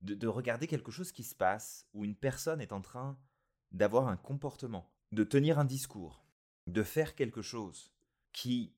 de 0.02 0.28
regarder 0.28 0.68
quelque 0.68 0.92
chose 0.92 1.12
qui 1.12 1.24
se 1.24 1.36
passe, 1.36 1.88
où 1.94 2.04
une 2.06 2.16
personne 2.16 2.62
est 2.62 2.74
en 2.74 2.82
train 2.82 3.20
d'avoir 3.72 4.08
un 4.08 4.18
comportement, 4.18 4.92
de 5.12 5.24
tenir 5.24 5.60
un 5.60 5.66
discours, 5.66 6.26
de 6.68 6.84
faire 6.84 7.16
quelque 7.16 7.42
chose 7.42 7.94
qui 8.34 8.76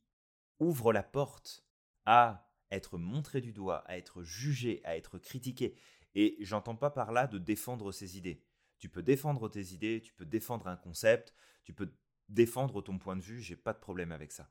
ouvre 0.59 0.93
la 0.93 1.03
porte 1.03 1.65
à 2.05 2.49
être 2.71 2.97
montré 2.97 3.41
du 3.41 3.51
doigt, 3.51 3.83
à 3.87 3.97
être 3.97 4.23
jugé, 4.23 4.81
à 4.83 4.95
être 4.95 5.17
critiqué. 5.17 5.75
Et 6.15 6.37
j'entends 6.41 6.75
pas 6.75 6.91
par 6.91 7.11
là 7.11 7.27
de 7.27 7.37
défendre 7.37 7.91
ses 7.91 8.17
idées. 8.17 8.43
Tu 8.77 8.89
peux 8.89 9.03
défendre 9.03 9.49
tes 9.49 9.73
idées, 9.73 10.01
tu 10.01 10.13
peux 10.13 10.25
défendre 10.25 10.67
un 10.67 10.77
concept, 10.77 11.33
tu 11.63 11.73
peux 11.73 11.93
défendre 12.29 12.81
ton 12.81 12.97
point 12.97 13.15
de 13.15 13.21
vue, 13.21 13.41
j'ai 13.41 13.55
pas 13.55 13.73
de 13.73 13.79
problème 13.79 14.11
avec 14.11 14.31
ça. 14.31 14.49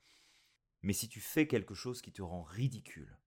Mais 0.82 0.92
si 0.92 1.08
tu 1.08 1.20
fais 1.20 1.46
quelque 1.46 1.74
chose 1.74 2.02
qui 2.02 2.12
te 2.12 2.22
rend 2.22 2.42
ridicule, 2.42 3.18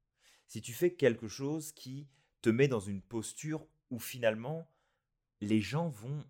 si 0.48 0.62
tu 0.62 0.74
fais 0.74 0.93
quelque 0.93 1.27
chose 1.27 1.72
qui 1.72 2.10
te 2.41 2.50
met 2.50 2.67
dans 2.67 2.79
une 2.79 3.01
posture 3.01 3.67
où 3.89 4.00
finalement 4.00 4.70
les 5.39 5.62
gens 5.62 5.89
vont 5.89 6.25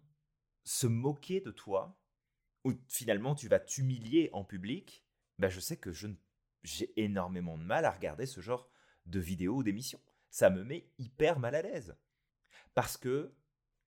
se 0.63 0.87
moquer 0.87 1.41
de 1.41 1.51
toi, 1.51 2.00
où 2.63 2.73
finalement 2.87 3.35
tu 3.35 3.47
vas 3.47 3.59
t'humilier 3.59 4.29
en 4.33 4.43
public, 4.43 5.05
bah 5.39 5.49
je 5.49 5.59
sais 5.59 5.77
que 5.77 5.91
je 5.91 6.07
j'ai 6.63 6.93
énormément 7.01 7.57
de 7.57 7.63
mal 7.63 7.85
à 7.85 7.91
regarder 7.91 8.25
ce 8.25 8.39
genre 8.39 8.69
de 9.07 9.19
vidéos 9.19 9.57
ou 9.57 9.63
d'émissions. 9.63 10.01
Ça 10.29 10.49
me 10.49 10.63
met 10.63 10.91
hyper 10.99 11.39
mal 11.39 11.55
à 11.55 11.61
l'aise. 11.61 11.97
Parce 12.75 12.97
que 12.97 13.33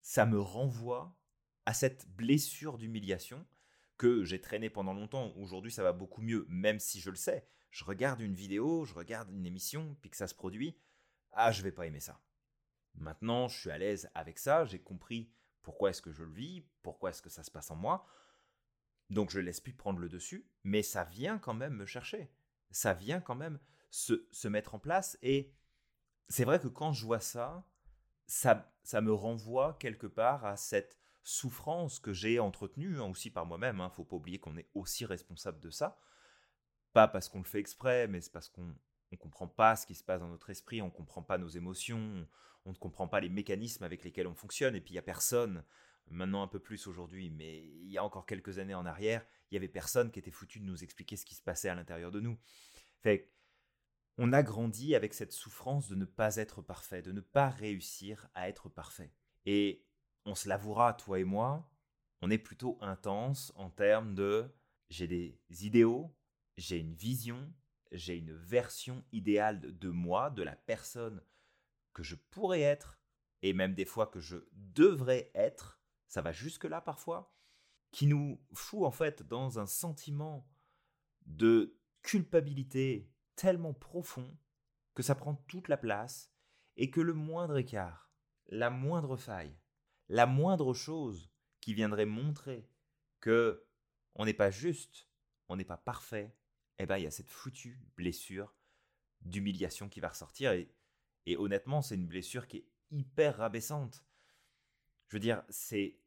ça 0.03 0.27
me 0.27 0.39
renvoie 0.39 1.17
à 1.67 1.75
cette 1.75 2.07
blessure 2.09 2.79
d'humiliation 2.79 3.47
que 3.97 4.25
j'ai 4.25 4.41
traînée 4.41 4.71
pendant 4.71 4.95
longtemps. 4.95 5.33
Aujourd'hui, 5.37 5.73
ça 5.73 5.83
va 5.83 5.93
beaucoup 5.93 6.23
mieux, 6.23 6.47
même 6.49 6.79
si 6.79 7.01
je 7.01 7.11
le 7.11 7.17
sais. 7.17 7.49
Je 7.71 7.85
regarde 7.85 8.21
une 8.21 8.35
vidéo, 8.35 8.85
je 8.85 8.95
regarde 8.95 9.31
une 9.31 9.45
émission, 9.45 9.97
puis 10.01 10.11
que 10.11 10.17
ça 10.17 10.29
se 10.29 10.35
produit. 10.35 10.79
Ah, 11.33 11.53
je 11.53 11.63
vais 11.63 11.73
pas 11.73 11.87
aimer 11.87 12.01
ça. 12.01 12.21
Maintenant, 12.95 13.49
je 13.49 13.59
suis 13.59 13.71
à 13.71 13.79
l'aise 13.79 14.11
avec 14.15 14.39
ça, 14.39 14.65
j'ai 14.65 14.81
compris 14.81 15.33
pourquoi 15.63 15.91
est-ce 15.91 16.03
que 16.03 16.13
je 16.13 16.25
le 16.25 16.33
vis, 16.33 16.65
pourquoi 16.83 17.11
est-ce 17.11 17.23
que 17.23 17.29
ça 17.29 17.43
se 17.43 17.51
passe 17.51 17.71
en 17.71 17.77
moi. 17.77 18.07
Donc 19.11 19.31
je 19.31 19.41
laisse 19.41 19.61
plus 19.61 19.73
prendre 19.73 19.99
le 19.99 20.09
dessus, 20.09 20.47
mais 20.65 20.83
ça 20.83 21.05
vient 21.05 21.39
quand 21.39 21.55
même 21.55 21.75
me 21.75 21.87
chercher. 21.87 22.31
Ça 22.71 22.93
vient 22.95 23.21
quand 23.21 23.35
même 23.35 23.59
se, 23.91 24.27
se 24.31 24.49
mettre 24.49 24.75
en 24.75 24.79
place. 24.79 25.19
Et 25.23 25.53
c'est 26.29 26.45
vrai 26.45 26.61
que 26.61 26.69
quand 26.69 26.93
je 26.93 27.07
vois 27.07 27.21
ça, 27.21 27.67
ça, 28.27 28.71
ça 28.83 29.01
me 29.01 29.13
renvoie 29.13 29.77
quelque 29.81 30.07
part 30.07 30.45
à 30.45 30.57
cette 30.57 30.99
souffrance 31.23 31.99
que 31.99 32.13
j'ai 32.13 32.39
entretenue, 32.39 33.01
hein, 33.01 33.05
aussi 33.05 33.31
par 33.31 33.47
moi-même. 33.47 33.77
Il 33.77 33.81
hein. 33.83 33.89
ne 33.89 33.93
faut 33.93 34.05
pas 34.05 34.17
oublier 34.17 34.39
qu'on 34.39 34.57
est 34.57 34.69
aussi 34.75 35.05
responsable 35.05 35.61
de 35.61 35.71
ça. 35.71 35.99
Pas 36.93 37.09
parce 37.09 37.29
qu'on 37.29 37.39
le 37.39 37.45
fait 37.45 37.61
exprès, 37.61 38.09
mais 38.09 38.21
c'est 38.21 38.33
parce 38.33 38.49
qu'on 38.49 38.75
ne 39.13 39.17
comprend 39.17 39.47
pas 39.47 39.77
ce 39.77 39.87
qui 39.87 39.95
se 39.95 40.05
passe 40.05 40.21
dans 40.21 40.29
notre 40.29 40.51
esprit, 40.51 40.83
on 40.83 40.87
ne 40.87 40.91
comprend 40.91 41.23
pas 41.23 41.39
nos 41.39 41.49
émotions, 41.49 42.27
on 42.65 42.71
ne 42.71 42.77
comprend 42.77 43.09
pas 43.09 43.21
les 43.21 43.29
mécanismes 43.29 43.85
avec 43.85 44.05
lesquels 44.05 44.27
on 44.27 44.35
fonctionne, 44.35 44.75
et 44.75 44.81
puis 44.81 44.93
il 44.93 44.95
n'y 44.95 45.01
a 45.01 45.03
personne, 45.03 45.65
maintenant 46.11 46.43
un 46.43 46.49
peu 46.49 46.59
plus 46.59 46.87
aujourd'hui, 46.87 47.31
mais 47.31 47.65
il 47.65 47.91
y 47.91 47.99
a 47.99 48.05
encore 48.05 48.27
quelques 48.27 48.59
années 48.59 48.75
en 48.75 48.87
arrière, 48.87 49.27
il 49.51 49.55
y 49.55 49.57
avait 49.57 49.69
personne 49.69 50.11
qui 50.11 50.19
était 50.19 50.31
foutu 50.31 50.61
de 50.61 50.65
nous 50.65 50.83
expliquer 50.83 51.17
ce 51.17 51.25
qui 51.25 51.35
se 51.35 51.43
passait 51.43 51.69
à 51.69 51.75
l'intérieur 51.75 52.11
de 52.11 52.21
nous. 52.21 52.39
Fait 53.01 53.33
on 54.21 54.33
a 54.33 54.43
grandi 54.43 54.97
avec 54.97 55.15
cette 55.15 55.33
souffrance 55.33 55.89
de 55.89 55.95
ne 55.95 56.05
pas 56.05 56.37
être 56.37 56.61
parfait, 56.61 57.03
de 57.03 57.13
ne 57.13 57.21
pas 57.21 57.49
réussir 57.49 58.29
à 58.35 58.49
être 58.49 58.69
parfait. 58.69 59.13
Et 59.47 59.87
on 60.25 60.35
se 60.35 60.49
l'avouera, 60.49 60.93
toi 60.93 61.21
et 61.21 61.25
moi, 61.25 61.71
on 62.21 62.31
est 62.31 62.39
plutôt 62.39 62.79
intense 62.81 63.53
en 63.55 63.71
termes 63.71 64.15
de 64.15 64.53
j'ai 64.91 65.07
des 65.07 65.41
idéaux, 65.65 66.13
j'ai 66.57 66.79
une 66.79 66.95
vision, 66.95 67.53
j'ai 67.93 68.17
une 68.17 68.35
version 68.35 69.05
idéale 69.13 69.61
de 69.61 69.89
moi, 69.89 70.31
de 70.31 70.43
la 70.43 70.57
personne 70.57 71.23
que 71.93 72.03
je 72.03 72.17
pourrais 72.17 72.63
être, 72.63 72.99
et 73.43 73.53
même 73.53 73.75
des 73.75 73.85
fois 73.85 74.07
que 74.09 74.21
je 74.21 74.37
devrais 74.53 75.31
être, 75.35 75.78
ça 76.09 76.23
va 76.23 76.33
jusque-là 76.33 76.81
parfois, 76.81 77.35
qui 77.91 78.07
nous 78.07 78.41
fout 78.53 78.85
en 78.85 78.91
fait 78.91 79.23
dans 79.23 79.59
un 79.59 79.67
sentiment 79.67 80.49
de 81.27 81.79
culpabilité 82.03 83.11
tellement 83.37 83.75
profond 83.75 84.37
que 84.95 85.03
ça 85.03 85.15
prend 85.15 85.35
toute 85.49 85.69
la 85.69 85.77
place 85.77 86.33
et 86.77 86.91
que 86.91 87.01
le 87.01 87.15
moindre 87.15 87.59
écart, 87.59 88.11
la 88.47 88.71
moindre 88.71 89.17
faille, 89.17 89.57
la 90.09 90.27
moindre 90.27 90.75
chose 90.75 91.31
qui 91.61 91.75
viendrait 91.75 92.07
montrer 92.07 92.71
que 93.21 93.67
on 94.15 94.25
n'est 94.25 94.35
pas 94.35 94.51
juste, 94.51 95.09
on 95.49 95.57
n'est 95.57 95.65
pas 95.65 95.77
parfait, 95.77 96.35
eh 96.79 96.87
ben 96.87 96.99
il 96.99 97.05
y 97.05 97.07
a 97.07 97.11
cette 97.11 97.29
foutue 97.29 97.81
blessure 97.97 98.55
d'humiliation 99.21 99.89
qui 99.89 100.01
va 100.01 100.09
ressortir 100.09 100.53
et, 100.53 100.73
et 101.27 101.37
honnêtement 101.37 101.83
c'est 101.83 101.95
une 101.95 102.07
blessure 102.07 102.47
qui 102.47 102.59
est 102.59 102.69
hyper 102.91 103.37
rabaissante. 103.37 104.05
Je 105.09 105.17
veux 105.17 105.21
dire 105.21 105.43
c'est 105.49 105.99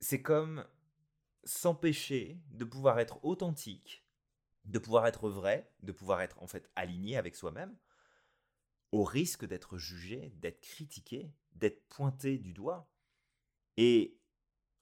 c'est 0.00 0.22
comme 0.22 0.66
s'empêcher 1.44 2.40
de 2.50 2.64
pouvoir 2.64 2.98
être 2.98 3.24
authentique 3.24 4.04
de 4.64 4.78
pouvoir 4.78 5.06
être 5.06 5.28
vrai, 5.28 5.70
de 5.82 5.92
pouvoir 5.92 6.22
être 6.22 6.42
en 6.42 6.46
fait 6.46 6.70
aligné 6.74 7.16
avec 7.16 7.36
soi-même, 7.36 7.76
au 8.92 9.04
risque 9.04 9.44
d'être 9.44 9.76
jugé, 9.76 10.32
d'être 10.36 10.60
critiqué, 10.60 11.34
d'être 11.52 11.86
pointé 11.88 12.38
du 12.38 12.52
doigt. 12.52 12.90
Et 13.76 14.18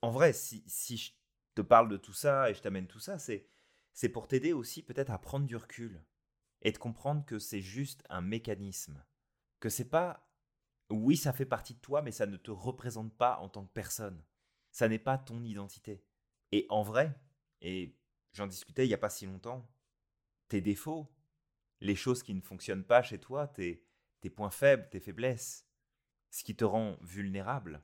en 0.02 0.10
vrai, 0.10 0.32
si, 0.32 0.62
si 0.66 0.96
je 0.96 1.12
te 1.54 1.62
parle 1.62 1.88
de 1.88 1.96
tout 1.96 2.12
ça 2.12 2.50
et 2.50 2.54
je 2.54 2.60
t'amène 2.60 2.86
tout 2.86 3.00
ça, 3.00 3.18
c'est, 3.18 3.48
pour 4.10 4.28
t'aider 4.28 4.52
aussi 4.52 4.82
peut-être 4.82 5.10
à 5.10 5.18
prendre 5.18 5.46
du 5.46 5.56
recul 5.56 6.04
et 6.62 6.72
de 6.72 6.78
comprendre 6.78 7.24
que 7.24 7.38
c'est 7.38 7.60
juste 7.60 8.04
un 8.08 8.20
mécanisme, 8.20 9.04
que 9.60 9.68
c'est 9.68 9.88
pas 9.88 10.31
oui, 10.92 11.16
ça 11.16 11.32
fait 11.32 11.46
partie 11.46 11.74
de 11.74 11.80
toi, 11.80 12.02
mais 12.02 12.12
ça 12.12 12.26
ne 12.26 12.36
te 12.36 12.50
représente 12.50 13.16
pas 13.16 13.38
en 13.38 13.48
tant 13.48 13.64
que 13.64 13.72
personne. 13.72 14.22
Ça 14.70 14.88
n'est 14.88 14.98
pas 14.98 15.18
ton 15.18 15.42
identité. 15.42 16.04
Et 16.52 16.66
en 16.68 16.82
vrai, 16.82 17.14
et 17.60 17.96
j'en 18.32 18.46
discutais 18.46 18.84
il 18.84 18.88
n'y 18.88 18.94
a 18.94 18.98
pas 18.98 19.10
si 19.10 19.26
longtemps, 19.26 19.68
tes 20.48 20.60
défauts, 20.60 21.12
les 21.80 21.96
choses 21.96 22.22
qui 22.22 22.34
ne 22.34 22.40
fonctionnent 22.40 22.84
pas 22.84 23.02
chez 23.02 23.18
toi, 23.18 23.48
tes, 23.48 23.84
points 24.36 24.50
faibles, 24.50 24.88
tes 24.90 25.00
faiblesses, 25.00 25.66
ce 26.30 26.44
qui 26.44 26.54
te 26.54 26.64
rend 26.64 26.96
vulnérable, 27.00 27.82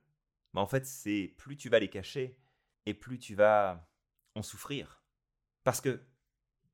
mais 0.55 0.61
en 0.61 0.67
fait, 0.67 0.87
c'est 0.87 1.35
plus 1.37 1.57
tu 1.57 1.69
vas 1.69 1.79
les 1.79 1.91
cacher 1.91 2.39
et 2.87 2.95
plus 2.95 3.19
tu 3.19 3.35
vas 3.35 3.91
en 4.35 4.43
souffrir. 4.43 5.03
Parce 5.65 5.81
que, 5.81 6.03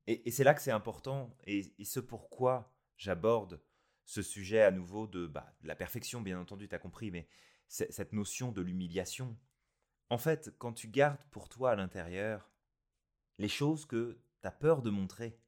et, 0.07 0.31
c'est 0.31 0.43
là 0.43 0.53
que 0.53 0.61
c'est 0.61 0.71
important, 0.71 1.35
et, 1.45 1.73
ce 1.83 1.99
pourquoi 1.99 2.73
j'aborde 2.97 3.61
ce 4.05 4.21
sujet 4.21 4.61
à 4.61 4.71
nouveau 4.71 5.07
de, 5.07 5.27
bah, 5.27 5.53
de 5.61 5.67
la 5.67 5.75
perfection, 5.75 6.21
bien 6.21 6.39
entendu, 6.39 6.67
tu 6.67 6.75
as 6.75 6.79
compris, 6.79 7.11
mais 7.11 7.27
cette 7.67 8.13
notion 8.13 8.51
de 8.51 8.61
l'humiliation. 8.61 9.35
En 10.09 10.19
fait, 10.19 10.53
quand 10.59 10.73
tu 10.73 10.87
gardes 10.87 11.23
pour 11.31 11.49
toi 11.49 11.71
à 11.71 11.75
l'intérieur 11.75 12.51
les 13.39 13.47
choses 13.47 13.85
que 13.85 14.19
tu 14.41 14.47
as 14.47 14.51
peur 14.51 14.81
de 14.81 14.91
montrer, 14.91 15.39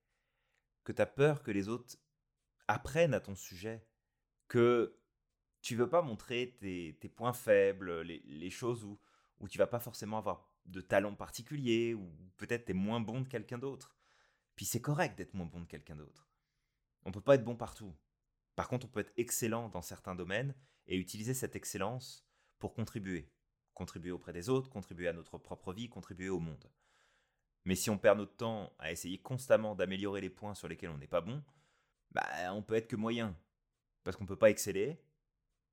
que 0.83 0.91
tu 0.91 1.01
as 1.01 1.05
peur 1.05 1.43
que 1.43 1.51
les 1.51 1.69
autres 1.69 1.95
apprennent 2.67 3.13
à 3.13 3.19
ton 3.19 3.35
sujet, 3.35 3.85
que 4.47 4.97
tu 5.61 5.75
veux 5.75 5.89
pas 5.89 6.01
montrer 6.01 6.57
tes, 6.59 6.93
points 7.09 7.33
faibles, 7.33 8.01
les, 8.01 8.49
choses 8.49 8.83
où, 8.83 8.99
où 9.39 9.47
tu 9.47 9.57
vas 9.57 9.67
pas 9.67 9.79
forcément 9.79 10.17
avoir 10.17 10.49
de 10.65 10.81
talent 10.81 11.15
particulier, 11.15 11.93
ou 11.93 12.11
peut-être 12.37 12.65
tu 12.65 12.71
es 12.71 12.73
moins 12.73 12.99
bon 12.99 13.21
de 13.21 13.27
quelqu'un 13.27 13.57
d'autre. 13.57 13.95
Puis 14.55 14.65
c'est 14.65 14.81
correct 14.81 15.17
d'être 15.17 15.33
moins 15.33 15.45
bon 15.45 15.61
de 15.61 15.65
quelqu'un 15.67 15.95
d'autre. 15.95 16.27
On 17.05 17.11
peut 17.11 17.21
pas 17.21 17.35
être 17.35 17.43
bon 17.43 17.55
partout. 17.55 17.95
Par 18.57 18.67
contre, 18.67 18.87
on 18.87 18.89
peut 18.89 19.01
être 19.01 19.13
excellent 19.17 19.69
dans 19.69 19.83
certains 19.83 20.15
domaines 20.15 20.55
et 20.87 20.97
utiliser 20.97 21.35
cette 21.35 21.55
excellence 21.55 22.27
pour 22.57 22.73
contribuer. 22.73 23.31
Contribuer 23.75 24.09
auprès 24.09 24.33
des 24.33 24.49
autres, 24.49 24.67
contribuer 24.67 25.07
à 25.07 25.13
notre 25.13 25.37
propre 25.37 25.73
vie, 25.73 25.89
contribuer 25.89 26.29
au 26.29 26.39
monde. 26.39 26.67
Mais 27.65 27.75
si 27.75 27.91
on 27.91 27.99
perd 27.99 28.17
notre 28.17 28.35
temps 28.35 28.73
à 28.79 28.91
essayer 28.91 29.19
constamment 29.19 29.75
d'améliorer 29.75 30.21
les 30.21 30.31
points 30.31 30.55
sur 30.55 30.67
lesquels 30.67 30.89
on 30.89 30.97
n'est 30.97 31.05
pas 31.05 31.21
bon, 31.21 31.43
bah, 32.09 32.25
on 32.51 32.63
peut 32.63 32.73
être 32.73 32.87
que 32.87 32.95
moyen. 32.95 33.37
Parce 34.03 34.17
qu'on 34.17 34.23
ne 34.23 34.27
peut 34.27 34.35
pas 34.35 34.49
exceller. 34.49 34.99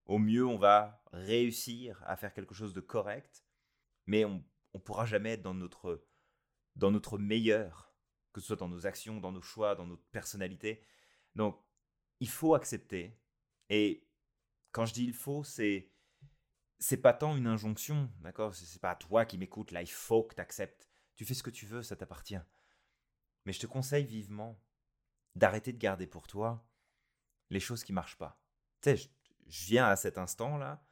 Au 0.04 0.18
mieux, 0.18 0.44
on 0.44 0.58
va 0.58 1.02
réussir 1.10 2.02
à 2.04 2.18
faire 2.18 2.34
quelque 2.34 2.54
chose 2.54 2.74
de 2.74 2.82
correct, 2.82 3.46
mais 4.04 4.26
on 4.26 4.44
ne 4.74 4.78
pourra 4.80 5.06
jamais 5.06 5.30
être 5.30 5.42
dans 5.42 5.54
notre, 5.54 6.06
dans 6.76 6.90
notre 6.90 7.16
meilleur, 7.16 7.94
que 8.34 8.42
ce 8.42 8.48
soit 8.48 8.56
dans 8.56 8.68
nos 8.68 8.86
actions, 8.86 9.20
dans 9.20 9.32
nos 9.32 9.40
choix, 9.40 9.74
dans 9.74 9.86
notre 9.86 10.04
personnalité. 10.12 10.84
Donc, 11.34 11.63
il 12.24 12.28
faut 12.30 12.54
accepter. 12.54 13.18
Et 13.68 14.08
quand 14.72 14.86
je 14.86 14.94
dis 14.94 15.04
il 15.04 15.12
faut, 15.12 15.44
c'est 15.44 15.90
c'est 16.78 16.96
pas 16.96 17.12
tant 17.12 17.36
une 17.36 17.46
injonction, 17.46 18.10
d'accord? 18.20 18.54
C'est 18.54 18.80
pas 18.80 18.92
à 18.92 18.96
toi 18.96 19.26
qui 19.26 19.38
m'écoute, 19.38 19.70
là, 19.72 19.82
il 19.82 19.90
faut 19.90 20.22
que 20.22 20.34
tu 20.34 20.40
acceptes. 20.40 20.88
Tu 21.16 21.24
fais 21.24 21.34
ce 21.34 21.42
que 21.42 21.50
tu 21.50 21.66
veux, 21.66 21.82
ça 21.82 21.96
t'appartient. 21.96 22.40
Mais 23.44 23.52
je 23.52 23.60
te 23.60 23.66
conseille 23.66 24.06
vivement 24.06 24.58
d'arrêter 25.34 25.72
de 25.72 25.78
garder 25.78 26.06
pour 26.06 26.26
toi 26.26 26.66
les 27.50 27.60
choses 27.60 27.84
qui 27.84 27.92
marchent 27.92 28.18
pas. 28.18 28.42
Tu 28.80 28.96
sais, 28.96 29.10
je, 29.46 29.66
viens 29.66 29.86
à 29.86 29.96
cet 29.96 30.16
instant-là 30.16 30.82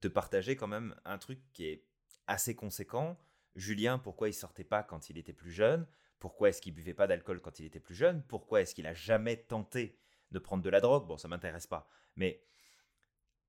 te 0.00 0.08
partager 0.08 0.54
quand 0.56 0.68
même 0.68 0.94
un 1.04 1.18
truc 1.18 1.40
qui 1.52 1.66
est 1.66 1.84
assez 2.28 2.54
conséquent. 2.54 3.18
Julien, 3.56 3.98
pourquoi 3.98 4.28
il 4.28 4.34
sortait 4.34 4.64
pas 4.64 4.84
quand 4.84 5.10
il 5.10 5.18
était 5.18 5.32
plus 5.32 5.52
jeune? 5.52 5.86
Pourquoi 6.20 6.48
est-ce 6.48 6.62
qu'il 6.62 6.74
buvait 6.74 6.94
pas 6.94 7.08
d'alcool 7.08 7.40
quand 7.40 7.58
il 7.58 7.66
était 7.66 7.80
plus 7.80 7.94
jeune? 7.94 8.22
Pourquoi 8.22 8.60
est-ce 8.60 8.74
qu'il 8.74 8.86
a 8.86 8.94
jamais 8.94 9.36
tenté 9.36 9.98
de 10.30 10.38
prendre 10.38 10.62
de 10.62 10.70
la 10.70 10.80
drogue 10.80 11.06
Bon, 11.06 11.16
ça 11.16 11.28
m'intéresse 11.28 11.66
pas. 11.66 11.88
Mais 12.16 12.42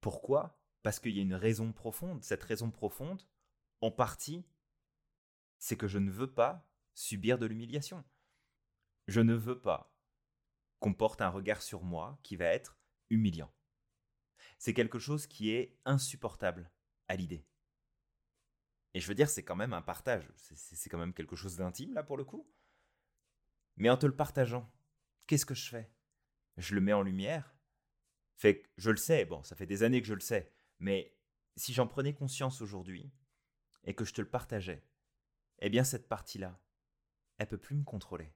pourquoi? 0.01 0.61
Parce 0.83 0.99
qu'il 0.99 1.15
y 1.15 1.19
a 1.19 1.23
une 1.23 1.35
raison 1.35 1.73
profonde. 1.73 2.23
Cette 2.23 2.43
raison 2.43 2.71
profonde, 2.71 3.23
en 3.81 3.91
partie, 3.91 4.45
c'est 5.59 5.77
que 5.77 5.87
je 5.87 5.99
ne 5.99 6.11
veux 6.11 6.33
pas 6.33 6.69
subir 6.93 7.37
de 7.37 7.45
l'humiliation. 7.45 8.03
Je 9.07 9.21
ne 9.21 9.33
veux 9.33 9.59
pas 9.59 9.93
qu'on 10.79 10.93
porte 10.93 11.21
un 11.21 11.29
regard 11.29 11.61
sur 11.61 11.83
moi 11.83 12.19
qui 12.23 12.35
va 12.35 12.45
être 12.45 12.77
humiliant. 13.09 13.51
C'est 14.59 14.73
quelque 14.73 14.99
chose 14.99 15.27
qui 15.27 15.51
est 15.51 15.79
insupportable 15.85 16.71
à 17.07 17.15
l'idée. 17.15 17.45
Et 18.93 18.99
je 18.99 19.07
veux 19.07 19.15
dire, 19.15 19.29
c'est 19.29 19.43
quand 19.43 19.55
même 19.55 19.73
un 19.73 19.81
partage. 19.81 20.27
C'est 20.35 20.89
quand 20.89 20.97
même 20.97 21.13
quelque 21.13 21.35
chose 21.35 21.55
d'intime, 21.57 21.93
là, 21.93 22.03
pour 22.03 22.17
le 22.17 22.25
coup. 22.25 22.49
Mais 23.75 23.89
en 23.89 23.97
te 23.97 24.05
le 24.05 24.15
partageant, 24.15 24.71
qu'est-ce 25.27 25.45
que 25.45 25.53
je 25.53 25.69
fais? 25.69 25.91
Je 26.57 26.75
le 26.75 26.81
mets 26.81 26.93
en 26.93 27.01
lumière. 27.01 27.55
Fait 28.35 28.61
que 28.61 28.67
je 28.77 28.91
le 28.91 28.97
sais, 28.97 29.25
bon, 29.25 29.43
ça 29.43 29.55
fait 29.55 29.65
des 29.65 29.83
années 29.83 30.01
que 30.01 30.07
je 30.07 30.13
le 30.13 30.19
sais, 30.19 30.51
mais 30.79 31.15
si 31.55 31.73
j'en 31.73 31.87
prenais 31.87 32.13
conscience 32.13 32.61
aujourd'hui 32.61 33.11
et 33.83 33.95
que 33.95 34.05
je 34.05 34.13
te 34.13 34.21
le 34.21 34.29
partageais, 34.29 34.83
eh 35.59 35.69
bien 35.69 35.83
cette 35.83 36.07
partie-là, 36.07 36.59
elle 37.37 37.47
peut 37.47 37.57
plus 37.57 37.75
me 37.75 37.83
contrôler. 37.83 38.31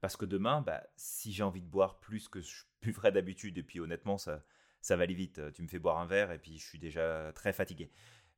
Parce 0.00 0.16
que 0.16 0.26
demain, 0.26 0.60
bah, 0.60 0.86
si 0.96 1.32
j'ai 1.32 1.42
envie 1.42 1.62
de 1.62 1.66
boire 1.66 2.00
plus 2.00 2.28
que 2.28 2.40
je 2.40 2.64
buvrais 2.82 3.12
d'habitude, 3.12 3.56
et 3.56 3.62
puis 3.62 3.80
honnêtement, 3.80 4.18
ça, 4.18 4.44
ça 4.82 4.96
va 4.96 5.04
aller 5.04 5.14
vite. 5.14 5.40
Tu 5.54 5.62
me 5.62 5.68
fais 5.68 5.78
boire 5.78 5.98
un 5.98 6.06
verre 6.06 6.30
et 6.30 6.38
puis 6.38 6.58
je 6.58 6.64
suis 6.66 6.78
déjà 6.78 7.32
très 7.34 7.54
fatigué. 7.54 7.90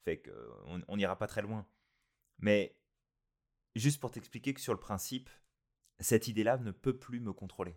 Fait 0.05 0.23
qu'on 0.23 0.97
n'ira 0.97 1.19
pas 1.19 1.27
très 1.27 1.43
loin. 1.43 1.67
Mais 2.39 2.79
juste 3.75 4.01
pour 4.01 4.13
t'expliquer 4.13 4.55
que 4.55 4.61
sur 4.61 4.73
le 4.73 4.79
principe, 4.79 5.29
cette 5.99 6.29
idée-là 6.29 6.59
ne 6.59 6.71
peut 6.71 6.97
plus 6.97 7.19
me 7.19 7.33
contrôler. 7.33 7.77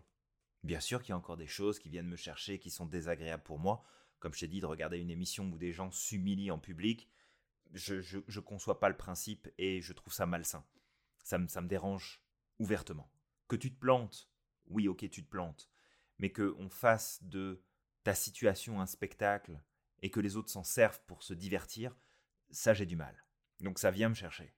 Bien 0.62 0.80
sûr 0.80 1.02
qu'il 1.02 1.10
y 1.10 1.12
a 1.12 1.16
encore 1.16 1.36
des 1.36 1.46
choses 1.46 1.78
qui 1.78 1.88
viennent 1.88 2.08
me 2.08 2.16
chercher, 2.16 2.58
qui 2.58 2.70
sont 2.70 2.86
désagréables 2.86 3.42
pour 3.42 3.58
moi. 3.58 3.82
Comme 4.18 4.34
je 4.34 4.40
t'ai 4.40 4.48
dit, 4.48 4.60
de 4.60 4.66
regarder 4.66 4.98
une 4.98 5.10
émission 5.10 5.50
où 5.50 5.56
des 5.56 5.72
gens 5.72 5.90
s'humilient 5.90 6.50
en 6.50 6.58
public, 6.58 7.08
je 7.72 8.18
ne 8.18 8.40
conçois 8.40 8.80
pas 8.80 8.88
le 8.88 8.96
principe 8.96 9.48
et 9.56 9.80
je 9.80 9.92
trouve 9.92 10.12
ça 10.12 10.26
malsain. 10.26 10.64
Ça 11.22 11.38
me, 11.38 11.48
ça 11.48 11.60
me 11.60 11.68
dérange 11.68 12.22
ouvertement. 12.58 13.10
Que 13.48 13.56
tu 13.56 13.72
te 13.72 13.78
plantes, 13.78 14.30
oui, 14.66 14.88
ok, 14.88 15.08
tu 15.08 15.24
te 15.24 15.30
plantes, 15.30 15.70
mais 16.18 16.32
qu'on 16.32 16.68
fasse 16.68 17.22
de 17.22 17.62
ta 18.04 18.14
situation 18.14 18.80
un 18.80 18.86
spectacle 18.86 19.62
et 20.02 20.10
que 20.10 20.20
les 20.20 20.36
autres 20.36 20.50
s'en 20.50 20.64
servent 20.64 21.00
pour 21.06 21.22
se 21.22 21.34
divertir, 21.34 21.96
ça 22.50 22.74
j'ai 22.74 22.86
du 22.86 22.96
mal. 22.96 23.24
Donc 23.60 23.78
ça 23.78 23.90
vient 23.90 24.08
me 24.08 24.14
chercher. 24.14 24.54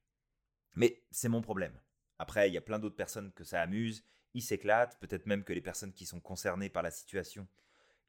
Mais 0.75 1.05
c'est 1.11 1.29
mon 1.29 1.43
problème. 1.43 1.79
Après, 2.19 2.49
il 2.49 2.55
y 2.55 2.59
a 2.59 2.63
plein 2.63 2.79
d'autres 2.79 2.97
personnes 2.97 3.33
que 3.33 3.45
ça 3.45 3.61
amuse, 3.61 4.05
ils 4.35 4.43
s'éclatent, 4.43 4.99
peut-être 5.01 5.27
même 5.27 5.45
que 5.45 5.53
les 5.53 5.61
personnes 5.61 5.93
qui 5.93 6.07
sont 6.07 6.21
concernées 6.21 6.71
par 6.71 6.83
la 6.83 6.91
situation, 6.91 7.47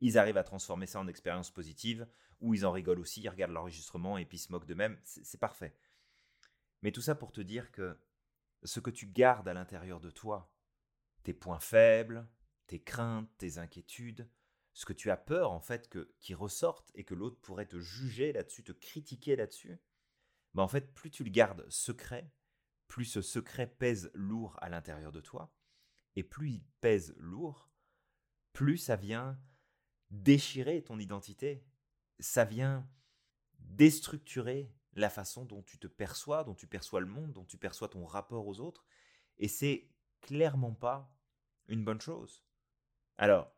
ils 0.02 0.18
arrivent 0.18 0.38
à 0.38 0.44
transformer 0.44 0.86
ça 0.86 1.00
en 1.00 1.08
expérience 1.08 1.52
positive, 1.52 2.08
ou 2.42 2.54
ils 2.54 2.66
en 2.66 2.72
rigolent 2.72 3.00
aussi, 3.00 3.22
ils 3.22 3.30
regardent 3.30 3.54
l'enregistrement 3.54 4.18
et 4.18 4.26
puis 4.26 4.38
se 4.38 4.52
moquent 4.52 4.66
d'eux-mêmes, 4.66 5.00
c'est 5.04 5.40
parfait. 5.40 5.76
Mais 6.82 6.92
tout 6.92 7.02
ça 7.02 7.16
pour 7.16 7.32
te 7.32 7.42
dire 7.42 7.72
que 7.72 7.98
ce 8.64 8.80
que 8.80 8.90
tu 8.90 9.08
gardes 9.08 9.48
à 9.48 9.54
l'intérieur 9.54 10.00
de 10.00 10.12
toi, 10.12 10.54
tes 11.24 11.34
points 11.34 11.60
faibles, 11.60 12.28
tes 12.68 12.82
craintes, 12.82 13.30
tes 13.38 13.58
inquiétudes, 13.58 14.30
ce 14.74 14.86
que 14.86 14.94
tu 14.94 15.12
as 15.12 15.18
peur 15.18 15.52
en 15.52 15.60
fait 15.60 15.88
que 15.88 16.14
qui 16.20 16.34
ressorte 16.34 16.92
et 16.96 17.04
que 17.04 17.14
l'autre 17.14 17.40
pourrait 17.42 17.68
te 17.68 17.80
juger 17.80 18.34
là-dessus, 18.34 18.64
te 18.64 18.72
critiquer 18.72 19.36
là-dessus, 19.36 19.80
bah 20.54 20.64
en 20.64 20.68
fait 20.68 20.94
plus 20.94 21.12
tu 21.12 21.24
le 21.24 21.30
gardes 21.30 21.66
secret, 21.70 22.32
plus 22.88 23.06
ce 23.06 23.22
secret 23.22 23.68
pèse 23.68 24.12
lourd 24.14 24.58
à 24.62 24.70
l'intérieur 24.70 25.12
de 25.12 25.22
toi, 25.22 25.54
et 26.16 26.24
plus 26.24 26.52
il 26.52 26.64
pèse 26.82 27.14
lourd, 27.18 27.70
plus 28.52 28.78
ça 28.78 28.96
vient 28.96 29.40
déchirer 30.12 30.84
ton 30.84 31.00
identité, 31.00 31.66
ça 32.20 32.46
vient 32.46 32.88
déstructurer 33.60 34.72
la 34.94 35.10
façon 35.10 35.46
dont 35.46 35.64
tu 35.64 35.80
te 35.80 35.88
perçois, 35.88 36.44
dont 36.44 36.54
tu 36.54 36.68
perçois 36.68 37.00
le 37.00 37.08
monde, 37.08 37.34
dont 37.34 37.46
tu 37.46 37.58
perçois 37.58 37.90
ton 37.90 38.06
rapport 38.06 38.48
aux 38.48 38.60
autres, 38.60 38.86
et 39.38 39.48
c'est 39.48 39.90
clairement 40.22 40.74
pas 40.74 41.12
une 41.68 41.84
bonne 41.84 42.02
chose. 42.02 42.44
Alors, 43.18 43.52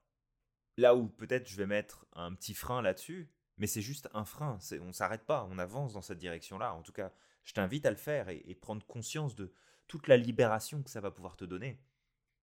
là 0.77 0.95
où 0.95 1.07
peut-être 1.07 1.47
je 1.47 1.57
vais 1.57 1.65
mettre 1.65 2.05
un 2.13 2.33
petit 2.33 2.53
frein 2.53 2.81
là-dessus, 2.81 3.29
mais 3.57 3.67
c'est 3.67 3.81
juste 3.81 4.09
un 4.13 4.25
frein, 4.25 4.59
on 4.81 4.85
ne 4.85 4.91
s'arrête 4.91 5.25
pas, 5.25 5.47
on 5.50 5.57
avance 5.59 5.93
dans 5.93 6.01
cette 6.01 6.17
direction-là. 6.17 6.74
En 6.74 6.81
tout 6.81 6.91
cas, 6.91 7.13
je 7.43 7.53
t'invite 7.53 7.85
à 7.85 7.89
le 7.89 7.96
faire 7.96 8.29
et, 8.29 8.44
et, 8.46 8.55
prendre 8.55 8.85
conscience 8.85 9.35
de 9.35 9.53
toute 9.87 10.07
la 10.07 10.18
libération 10.18 10.83
que 10.83 10.89
ça 10.89 11.00
va 11.00 11.11
pouvoir 11.11 11.37
te 11.37 11.46
donner. 11.46 11.79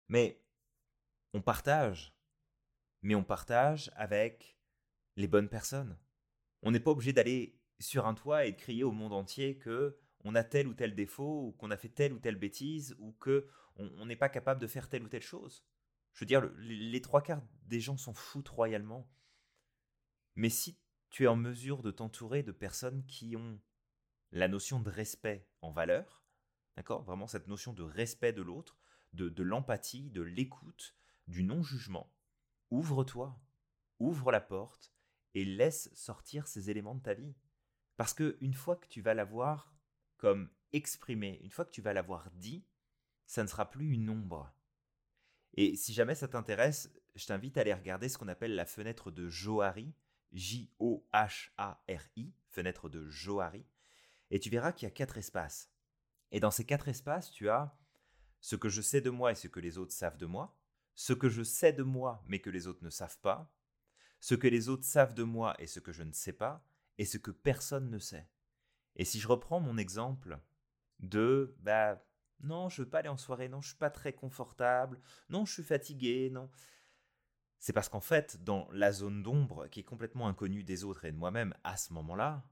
Mais 0.08 0.42
on 1.32 1.42
partage, 1.42 2.16
mais 3.02 3.14
on 3.14 3.24
partage 3.24 3.90
avec 3.94 4.58
les 5.16 5.28
bonnes 5.28 5.48
personnes. 5.48 5.98
On 6.62 6.70
n'est 6.70 6.80
pas 6.80 6.90
obligé 6.90 7.12
d'aller 7.12 7.58
sur 7.78 8.06
un 8.06 8.14
toit 8.14 8.46
et 8.46 8.52
de 8.52 8.56
crier 8.56 8.84
au 8.84 8.92
monde 8.92 9.12
entier 9.12 9.58
que 9.58 9.98
on 10.24 10.34
a 10.34 10.42
tel 10.42 10.66
ou 10.66 10.74
tel 10.74 10.94
défaut, 10.94 11.48
ou 11.48 11.52
qu'on 11.52 11.70
a 11.70 11.76
fait 11.76 11.88
telle 11.88 12.12
ou 12.12 12.18
telle 12.18 12.36
bêtise, 12.36 12.96
ou 12.98 13.12
que 13.12 13.46
on 13.76 14.06
n'est 14.06 14.16
pas 14.16 14.30
capable 14.30 14.60
de 14.60 14.66
faire 14.66 14.88
telle 14.88 15.04
ou 15.04 15.08
telle 15.08 15.22
chose. 15.22 15.64
Je 16.14 16.20
veux 16.20 16.26
dire, 16.26 16.50
les 16.56 17.00
trois 17.02 17.22
quarts 17.22 17.42
des 17.66 17.78
gens 17.78 17.98
s'en 17.98 18.14
foutent 18.14 18.48
royalement. 18.48 19.08
Mais 20.34 20.48
si 20.48 20.80
tu 21.10 21.24
es 21.24 21.28
en 21.28 21.36
mesure 21.36 21.82
de 21.82 21.90
t'entourer 21.90 22.42
de 22.42 22.52
personnes 22.52 23.04
qui 23.06 23.36
ont 23.36 23.60
la 24.32 24.48
notion 24.48 24.80
de 24.80 24.90
respect 24.90 25.46
en 25.60 25.70
valeur, 25.70 26.24
d'accord? 26.76 27.02
Vraiment 27.04 27.26
cette 27.26 27.48
notion 27.48 27.72
de 27.72 27.82
respect 27.82 28.32
de 28.32 28.42
l'autre, 28.42 28.78
de, 29.12 29.28
de 29.28 29.42
l'empathie, 29.42 30.10
de 30.10 30.22
l'écoute, 30.22 30.96
du 31.26 31.42
non-jugement, 31.42 32.12
ouvre-toi, 32.70 33.38
ouvre 33.98 34.32
la 34.32 34.40
porte 34.40 34.92
et 35.34 35.44
laisse 35.44 35.90
sortir 35.94 36.46
ces 36.46 36.70
éléments 36.70 36.94
de 36.94 37.02
ta 37.02 37.14
vie. 37.14 37.34
Parce 37.96 38.14
que 38.14 38.36
une 38.40 38.54
fois 38.54 38.76
que 38.76 38.88
tu 38.88 39.00
vas 39.00 39.14
l'avoir 39.14 39.74
comme 40.16 40.50
exprimé, 40.72 41.40
une 41.42 41.50
fois 41.50 41.64
que 41.64 41.70
tu 41.70 41.82
vas 41.82 41.92
l'avoir 41.92 42.30
dit, 42.32 42.64
ça 43.26 43.42
ne 43.42 43.48
sera 43.48 43.70
plus 43.70 43.92
une 43.92 44.10
ombre. 44.10 44.52
Et 45.54 45.76
si 45.76 45.92
jamais 45.92 46.14
ça 46.14 46.28
t'intéresse, 46.28 46.92
je 47.14 47.26
t'invite 47.26 47.56
à 47.56 47.62
aller 47.62 47.74
regarder 47.74 48.08
ce 48.08 48.18
qu'on 48.18 48.28
appelle 48.28 48.54
la 48.54 48.66
fenêtre 48.66 49.10
de 49.10 49.28
Johari, 49.28 49.94
J-O-H-A-R-I, 50.32 52.34
fenêtre 52.48 52.88
de 52.88 53.08
Johari, 53.08 53.66
et 54.30 54.38
tu 54.38 54.50
verras 54.50 54.72
qu'il 54.72 54.86
y 54.86 54.90
a 54.90 54.94
quatre 54.94 55.16
espaces. 55.16 55.70
Et 56.30 56.40
dans 56.40 56.50
ces 56.50 56.66
quatre 56.66 56.88
espaces, 56.88 57.30
tu 57.30 57.48
as 57.48 57.78
ce 58.46 58.54
que 58.54 58.68
je 58.68 58.80
sais 58.80 59.00
de 59.00 59.10
moi 59.10 59.32
et 59.32 59.34
ce 59.34 59.48
que 59.48 59.58
les 59.58 59.76
autres 59.76 59.92
savent 59.92 60.18
de 60.18 60.24
moi, 60.24 60.56
ce 60.94 61.12
que 61.12 61.28
je 61.28 61.42
sais 61.42 61.72
de 61.72 61.82
moi 61.82 62.22
mais 62.28 62.38
que 62.38 62.48
les 62.48 62.68
autres 62.68 62.84
ne 62.84 62.90
savent 62.90 63.18
pas, 63.18 63.52
ce 64.20 64.36
que 64.36 64.46
les 64.46 64.68
autres 64.68 64.84
savent 64.84 65.14
de 65.14 65.24
moi 65.24 65.56
et 65.58 65.66
ce 65.66 65.80
que 65.80 65.90
je 65.90 66.04
ne 66.04 66.12
sais 66.12 66.32
pas, 66.32 66.64
et 66.96 67.06
ce 67.06 67.18
que 67.18 67.32
personne 67.32 67.90
ne 67.90 67.98
sait. 67.98 68.28
Et 68.94 69.04
si 69.04 69.18
je 69.18 69.26
reprends 69.26 69.58
mon 69.58 69.76
exemple 69.76 70.38
de 71.00 71.56
bah 71.58 72.00
non, 72.38 72.68
je 72.68 72.82
veux 72.82 72.88
pas 72.88 73.00
aller 73.00 73.08
en 73.08 73.16
soirée, 73.16 73.48
non, 73.48 73.60
je 73.60 73.70
suis 73.70 73.78
pas 73.78 73.90
très 73.90 74.12
confortable, 74.12 75.00
non, 75.28 75.44
je 75.44 75.54
suis 75.54 75.64
fatigué, 75.64 76.30
non. 76.30 76.48
C'est 77.58 77.72
parce 77.72 77.88
qu'en 77.88 78.00
fait, 78.00 78.44
dans 78.44 78.68
la 78.70 78.92
zone 78.92 79.24
d'ombre 79.24 79.66
qui 79.66 79.80
est 79.80 79.90
complètement 79.92 80.28
inconnue 80.28 80.62
des 80.62 80.84
autres 80.84 81.04
et 81.04 81.10
de 81.10 81.16
moi-même 81.16 81.52
à 81.64 81.76
ce 81.76 81.92
moment-là, 81.94 82.48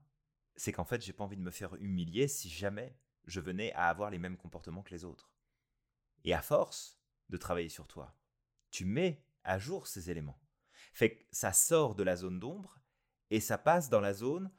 c'est 0.57 0.73
qu'en 0.73 0.83
fait, 0.83 1.01
j'ai 1.01 1.13
pas 1.13 1.23
envie 1.23 1.37
de 1.37 1.41
me 1.41 1.51
faire 1.51 1.73
humilier 1.75 2.27
si 2.27 2.49
jamais 2.49 2.97
je 3.27 3.39
venais 3.39 3.71
à 3.75 3.87
avoir 3.87 4.09
les 4.09 4.19
mêmes 4.19 4.35
comportements 4.35 4.83
que 4.83 4.91
les 4.91 5.05
autres. 5.05 5.31
Et 6.25 6.33
à 6.33 6.41
force 6.41 6.99
de 7.29 7.37
travailler 7.37 7.69
sur 7.69 7.87
toi, 7.87 8.17
tu 8.71 8.83
mets 8.83 9.23
à 9.43 9.59
jour 9.59 9.87
ces 9.87 10.09
éléments. 10.09 10.41
Fait 10.91 11.17
que 11.17 11.23
ça 11.31 11.53
sort 11.53 11.95
de 11.95 12.03
la 12.03 12.15
zone 12.15 12.39
d'ombre 12.39 12.79
et 13.29 13.39
ça 13.39 13.57
passe 13.57 13.89
dans 13.89 14.01
la 14.01 14.13
zone 14.13 14.51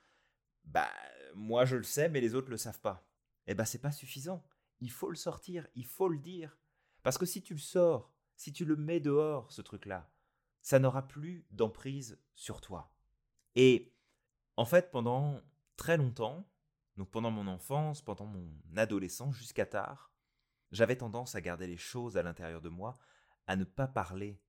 bah 0.64 0.90
moi 1.34 1.64
je 1.64 1.76
le 1.76 1.82
sais 1.82 2.08
mais 2.08 2.20
les 2.20 2.34
autres 2.34 2.50
le 2.50 2.56
savent 2.56 2.80
pas. 2.80 3.08
Eh 3.46 3.54
ben 3.54 3.64
c'est 3.64 3.80
pas 3.80 3.92
suffisant. 3.92 4.44
Il 4.80 4.90
faut 4.90 5.10
le 5.10 5.16
sortir, 5.16 5.66
il 5.74 5.86
faut 5.86 6.08
le 6.08 6.18
dire 6.18 6.56
parce 7.02 7.18
que 7.18 7.26
si 7.26 7.42
tu 7.42 7.54
le 7.54 7.60
sors, 7.60 8.14
si 8.36 8.52
tu 8.52 8.64
le 8.64 8.76
mets 8.76 9.00
dehors 9.00 9.50
ce 9.50 9.62
truc-là, 9.62 10.10
ça 10.62 10.78
n'aura 10.78 11.06
plus 11.06 11.46
d'emprise 11.50 12.20
sur 12.34 12.60
toi. 12.60 12.94
Et 13.54 13.92
en 14.56 14.64
fait 14.64 14.90
pendant 14.90 15.42
très 15.76 15.96
longtemps, 15.96 16.48
donc 16.96 17.10
pendant 17.10 17.30
mon 17.30 17.46
enfance, 17.48 18.02
pendant 18.02 18.26
mon 18.26 18.50
adolescence 18.76 19.34
jusqu'à 19.34 19.66
tard, 19.66 20.12
j'avais 20.72 20.96
tendance 20.96 21.34
à 21.34 21.40
garder 21.40 21.66
les 21.66 21.76
choses 21.76 22.16
à 22.16 22.22
l'intérieur 22.22 22.60
de 22.60 22.68
moi, 22.68 22.98
à 23.46 23.56
ne 23.56 23.64
pas 23.64 23.86
parler 23.86 24.40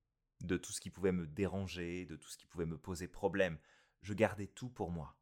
de 0.41 0.57
tout 0.57 0.71
ce 0.71 0.81
qui 0.81 0.89
pouvait 0.89 1.11
me 1.11 1.27
déranger, 1.27 2.05
de 2.05 2.15
tout 2.15 2.29
ce 2.29 2.37
qui 2.37 2.45
pouvait 2.45 2.65
me 2.65 2.77
poser 2.77 3.07
problème. 3.07 3.57
Je 4.01 4.13
gardais 4.13 4.47
tout 4.47 4.69
pour 4.69 4.91
moi. 4.91 5.15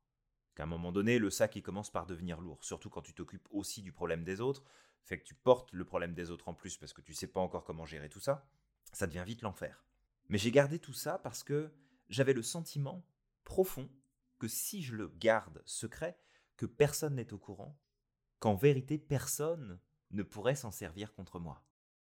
Qu'à 0.56 0.64
un 0.64 0.68
moment 0.68 0.92
donné, 0.92 1.20
le 1.20 1.30
sac 1.30 1.56
il 1.56 1.64
commence 1.64 1.92
par 1.92 2.06
devenir 2.06 2.40
lourd, 2.40 2.64
surtout 2.64 2.90
quand 2.90 3.02
tu 3.02 3.14
t'occupes 3.14 3.48
aussi 3.52 3.82
du 3.82 3.92
problème 3.92 4.24
des 4.24 4.40
autres, 4.40 4.64
fait 5.04 5.20
que 5.20 5.26
tu 5.26 5.36
portes 5.36 5.72
le 5.74 5.86
problème 5.86 6.14
des 6.14 6.32
autres 6.32 6.48
en 6.48 6.54
plus 6.54 6.78
parce 6.78 6.94
que 6.94 7.02
tu 7.02 7.14
sais 7.14 7.28
pas 7.28 7.40
encore 7.40 7.64
comment 7.64 7.86
gérer 7.86 8.10
tout 8.10 8.20
ça, 8.20 8.48
ça 8.92 9.06
devient 9.06 9.24
vite 9.26 9.42
l'enfer. 9.42 9.86
Mais 10.30 10.38
j'ai 10.38 10.52
gardé 10.52 10.80
tout 10.80 10.94
ça 10.94 11.20
parce 11.20 11.44
que 11.44 11.72
j'avais 12.10 12.34
le 12.34 12.42
sentiment 12.42 13.06
profond 13.44 13.90
que 14.40 14.48
si 14.48 14.82
je 14.82 14.96
le 14.96 15.10
garde 15.10 15.62
secret, 15.66 16.18
que 16.58 16.66
personne 16.66 17.16
n'est 17.16 17.34
au 17.34 17.38
courant, 17.38 17.78
qu'en 18.40 18.56
vérité 18.56 18.98
personne 18.98 19.80
ne 20.12 20.24
pourrait 20.24 20.56
s'en 20.56 20.72
servir 20.72 21.14
contre 21.14 21.40
moi. 21.40 21.64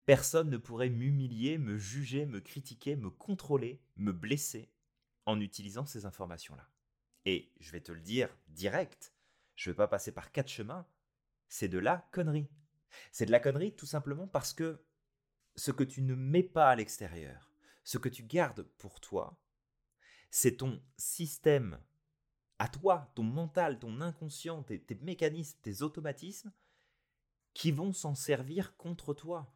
Personne 0.05 0.49
ne 0.49 0.57
pourrait 0.57 0.89
m'humilier, 0.89 1.57
me 1.57 1.77
juger, 1.77 2.25
me 2.25 2.39
critiquer, 2.39 2.95
me 2.95 3.09
contrôler, 3.09 3.81
me 3.97 4.11
blesser 4.11 4.71
en 5.25 5.39
utilisant 5.39 5.85
ces 5.85 6.05
informations-là. 6.05 6.67
Et 7.25 7.51
je 7.59 7.71
vais 7.71 7.81
te 7.81 7.91
le 7.91 8.01
dire 8.01 8.35
direct, 8.47 9.13
je 9.55 9.69
ne 9.69 9.73
vais 9.73 9.77
pas 9.77 9.87
passer 9.87 10.11
par 10.11 10.31
quatre 10.31 10.49
chemins, 10.49 10.87
c'est 11.47 11.67
de 11.67 11.77
la 11.77 12.07
connerie. 12.11 12.49
C'est 13.11 13.25
de 13.25 13.31
la 13.31 13.39
connerie 13.39 13.75
tout 13.75 13.85
simplement 13.85 14.27
parce 14.27 14.53
que 14.53 14.83
ce 15.55 15.71
que 15.71 15.83
tu 15.83 16.01
ne 16.01 16.15
mets 16.15 16.43
pas 16.43 16.69
à 16.69 16.75
l'extérieur, 16.75 17.51
ce 17.83 17.97
que 17.97 18.09
tu 18.09 18.23
gardes 18.23 18.63
pour 18.77 18.99
toi, 18.99 19.39
c'est 20.31 20.57
ton 20.57 20.81
système 20.97 21.79
à 22.57 22.67
toi, 22.67 23.11
ton 23.15 23.23
mental, 23.23 23.79
ton 23.79 24.01
inconscient, 24.01 24.63
tes, 24.63 24.81
tes 24.81 24.95
mécanismes, 24.95 25.59
tes 25.61 25.81
automatismes, 25.81 26.51
qui 27.53 27.71
vont 27.71 27.93
s'en 27.93 28.15
servir 28.15 28.75
contre 28.77 29.13
toi. 29.13 29.53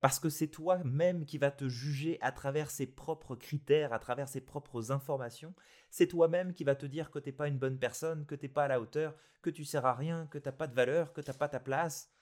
Parce 0.00 0.20
que 0.20 0.28
c'est 0.28 0.48
toi-même 0.48 1.24
qui 1.24 1.38
va 1.38 1.50
te 1.50 1.68
juger 1.68 2.18
à 2.20 2.30
travers 2.30 2.70
ses 2.70 2.86
propres 2.86 3.34
critères, 3.34 3.92
à 3.92 3.98
travers 3.98 4.28
ses 4.28 4.40
propres 4.40 4.92
informations. 4.92 5.54
C'est 5.90 6.06
toi-même 6.06 6.52
qui 6.52 6.64
va 6.64 6.76
te 6.76 6.86
dire 6.86 7.10
que 7.10 7.18
t'es 7.18 7.32
pas 7.32 7.48
une 7.48 7.58
bonne 7.58 7.78
personne, 7.78 8.26
que 8.26 8.34
t'es 8.34 8.48
pas 8.48 8.64
à 8.64 8.68
la 8.68 8.80
hauteur, 8.80 9.16
que 9.42 9.50
tu 9.50 9.64
sers 9.64 9.86
à 9.86 9.94
rien, 9.94 10.26
que 10.26 10.38
t'as 10.38 10.52
pas 10.52 10.66
de 10.66 10.74
valeur, 10.74 11.12
que 11.12 11.20
t'as 11.20 11.32
pas 11.32 11.48
ta 11.48 11.60
place. 11.60 12.12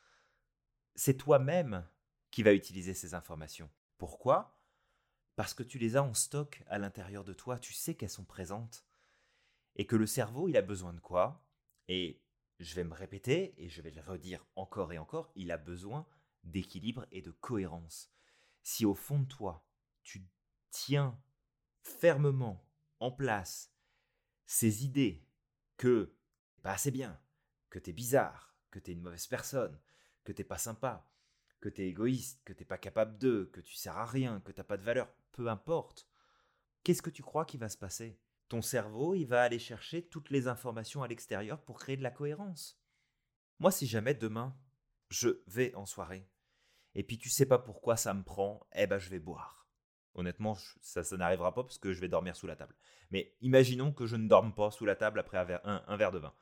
C'est 0.95 1.17
toi-même 1.17 1.87
qui 2.31 2.43
va 2.43 2.55
utiliser 2.55 2.95
ces 2.95 3.15
informations. 3.15 3.71
Pourquoi? 3.99 4.59
Parce 5.37 5.53
que 5.53 5.65
tu 5.65 5.79
les 5.79 5.97
as 5.97 6.03
en 6.03 6.15
stock 6.15 6.63
à 6.69 6.79
l'intérieur 6.79 7.25
de 7.25 7.33
toi, 7.33 7.59
tu 7.59 7.73
sais 7.73 7.95
qu'elles 7.97 8.09
sont 8.09 8.25
présentes. 8.25 8.85
Et 9.77 9.87
que 9.87 9.97
le 9.97 10.07
cerveau, 10.07 10.49
il 10.49 10.57
a 10.57 10.63
besoin 10.63 10.93
de 10.93 11.01
quoi? 11.01 11.45
Et 11.89 12.24
je 12.61 12.75
vais 12.75 12.85
me 12.85 12.95
répéter, 12.95 13.55
et 13.63 13.69
je 13.69 13.83
vais 13.83 13.91
le 13.91 14.01
redire 14.01 14.47
encore 14.57 14.93
et 14.93 14.99
encore, 14.99 15.31
il 15.35 15.51
a 15.51 15.57
besoin 15.57 16.07
d'équilibre 16.45 17.07
et 17.11 17.23
de 17.23 17.31
cohérence. 17.31 18.13
Si 18.63 18.85
au 18.85 18.95
fond 18.95 19.19
de 19.19 19.27
toi, 19.27 19.67
tu 20.03 20.27
tiens 20.71 21.19
fermement 21.83 22.67
en 23.01 23.11
place 23.11 23.73
ces 24.47 24.85
idées 24.85 25.27
que 25.77 26.15
t'es 26.57 26.63
pas 26.63 26.73
assez 26.73 26.91
bien, 26.91 27.21
que 27.71 27.79
t'es 27.79 27.93
bizarre, 27.93 28.57
que 28.71 28.79
t'es 28.79 28.93
une 28.93 29.03
mauvaise 29.03 29.27
personne, 29.27 29.79
que 30.25 30.33
t'es 30.33 30.45
pas 30.45 30.59
sympa, 30.59 31.11
que 31.61 31.69
t'es 31.69 31.89
égoïste, 31.89 32.43
que 32.45 32.53
t'es 32.53 32.65
pas 32.65 32.79
capable 32.79 33.19
de, 33.19 33.51
que 33.53 33.61
tu 33.61 33.75
sers 33.75 33.97
à 33.97 34.07
rien, 34.07 34.41
que 34.41 34.53
t'as 34.53 34.65
pas 34.65 34.77
de 34.77 34.83
valeur, 34.83 35.13
peu 35.33 35.49
importe, 35.49 36.09
qu'est-ce 36.83 37.03
que 37.03 37.11
tu 37.11 37.23
crois 37.23 37.45
qui 37.45 37.57
va 37.57 37.69
se 37.69 37.79
passer? 37.79 38.19
Ton 38.49 38.63
cerveau, 38.63 39.15
il 39.15 39.25
va 39.25 39.43
aller 39.43 39.59
chercher 39.59 40.03
toutes 40.03 40.31
les 40.31 40.49
informations 40.49 41.03
à 41.03 41.09
l'extérieur 41.09 41.61
pour 41.63 41.79
créer 41.79 41.97
de 41.97 42.03
la 42.03 42.11
cohérence. 42.11 42.81
Moi, 43.59 43.71
si 43.71 43.87
jamais 43.87 44.15
demain, 44.15 44.57
je 45.09 45.43
vais 45.47 45.75
en 45.75 45.87
soirée, 45.87 46.29
et 46.95 47.03
puis 47.03 47.19
tu 47.19 47.29
sais 47.29 47.47
pas 47.47 47.59
pourquoi 47.59 47.97
ça 47.97 48.15
me 48.15 48.23
prend, 48.23 48.67
eh 48.75 48.87
ben 48.87 48.99
je 48.99 49.11
vais 49.11 49.19
boire. 49.19 49.67
Honnêtement, 50.15 50.57
ça, 50.81 51.03
ça 51.03 51.17
n'arrivera 51.17 51.55
pas 51.55 51.65
parce 51.65 51.79
que 51.79 51.93
je 51.93 52.01
vais 52.01 52.09
dormir 52.09 52.37
sous 52.37 52.47
la 52.47 52.57
table. 52.57 52.77
Mais 53.11 53.35
imaginons 53.41 53.93
que 53.93 54.07
je 54.07 54.17
ne 54.17 54.29
dorme 54.29 54.55
pas 54.55 54.71
sous 54.71 54.85
la 54.85 54.95
table 54.95 55.19
après 55.19 55.39
un 55.39 55.97
verre, 55.97 56.13
de 56.13 56.19
vin. 56.19 56.35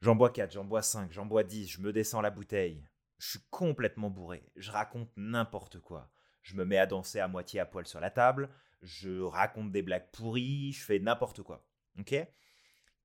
J'en 0.00 0.14
bois 0.14 0.30
4, 0.30 0.52
j'en 0.52 0.64
bois 0.64 0.82
5, 0.82 1.10
j'en 1.12 1.26
bois 1.26 1.42
10, 1.42 1.68
je 1.68 1.80
me 1.80 1.92
descends 1.92 2.20
la 2.20 2.30
bouteille. 2.30 2.86
Je 3.18 3.30
suis 3.30 3.40
complètement 3.50 4.10
bourré, 4.10 4.48
je 4.54 4.70
raconte 4.70 5.10
n'importe 5.16 5.80
quoi. 5.80 6.08
Je 6.42 6.54
me 6.54 6.64
mets 6.64 6.78
à 6.78 6.86
danser 6.86 7.18
à 7.18 7.26
moitié 7.26 7.58
à 7.58 7.66
poil 7.66 7.86
sur 7.86 7.98
la 7.98 8.10
table, 8.10 8.48
je 8.82 9.20
raconte 9.20 9.70
des 9.70 9.82
blagues 9.82 10.10
pourries, 10.12 10.72
je 10.72 10.84
fais 10.84 10.98
n'importe 10.98 11.42
quoi. 11.42 11.66
Ok? 11.98 12.14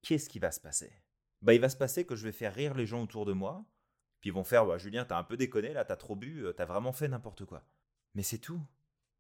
Qu'est-ce 0.02 0.30
qui 0.30 0.40
va 0.40 0.52
se 0.52 0.60
passer? 0.60 0.92
Bah, 1.42 1.54
il 1.54 1.62
va 1.62 1.70
se 1.70 1.78
passer 1.78 2.06
que 2.06 2.16
je 2.16 2.24
vais 2.24 2.32
faire 2.32 2.54
rire 2.54 2.74
les 2.74 2.86
gens 2.86 3.04
autour 3.04 3.26
de 3.26 3.34
moi, 3.34 3.66
puis 4.22 4.30
ils 4.30 4.34
vont 4.34 4.44
faire 4.44 4.66
bah, 4.66 4.78
Julien, 4.78 5.06
t'as 5.06 5.18
un 5.18 5.24
peu 5.24 5.38
déconné 5.38 5.74
là, 5.74 5.86
t'as 5.86 5.96
trop 5.96 6.16
bu, 6.16 6.46
euh, 6.46 6.54
t'as 6.54 6.66
vraiment 6.66 6.94
fait 6.94 7.08
n'importe 7.08 7.46
quoi. 7.46 7.66
Mais 8.14 8.24
c'est 8.24 8.38
tout. 8.38 8.62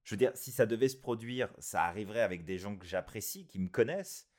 Je 0.03 0.13
veux 0.13 0.17
dire, 0.17 0.31
si 0.35 0.51
ça 0.51 0.65
devait 0.65 0.89
se 0.89 0.97
produire, 0.97 1.49
ça 1.59 1.83
arriverait 1.83 2.21
avec 2.21 2.45
des 2.45 2.57
gens 2.57 2.77
que 2.77 2.85
j'apprécie, 2.85 3.47
qui 3.47 3.59
me 3.59 3.69
connaissent. 3.69 4.29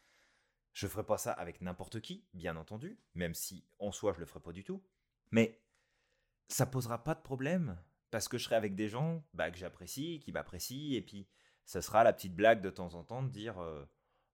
Je 0.73 0.87
ferais 0.87 1.05
pas 1.05 1.19
ça 1.19 1.33
avec 1.33 1.61
n'importe 1.61 2.01
qui, 2.01 2.27
bien 2.35 2.57
entendu, 2.57 2.99
même 3.15 3.35
si 3.35 3.67
en 3.79 3.93
soi 3.93 4.13
je 4.13 4.21
le 4.21 4.27
ferais 4.27 4.41
pas 4.41 4.53
du 4.53 4.65
tout. 4.65 4.83
Mais 5.31 5.61
ça 6.49 6.67
posera 6.67 7.03
pas 7.03 7.15
de 7.15 7.23
problème 7.23 7.79
parce 8.11 8.29
que 8.29 8.39
je 8.39 8.45
serai 8.45 8.57
avec 8.57 8.75
des 8.75 8.89
gens 8.89 9.25
bah, 9.33 9.51
que 9.51 9.59
j'apprécie, 9.59 10.21
qui 10.21 10.33
m'apprécient, 10.33 10.97
et 10.97 11.03
puis 11.03 11.27
ça 11.65 11.83
sera 11.83 12.05
la 12.05 12.13
petite 12.13 12.35
blague 12.35 12.61
de 12.61 12.71
temps 12.71 12.95
en 12.95 13.05
temps 13.05 13.23
de 13.23 13.31
dire 13.31 13.59
euh, 13.59 13.85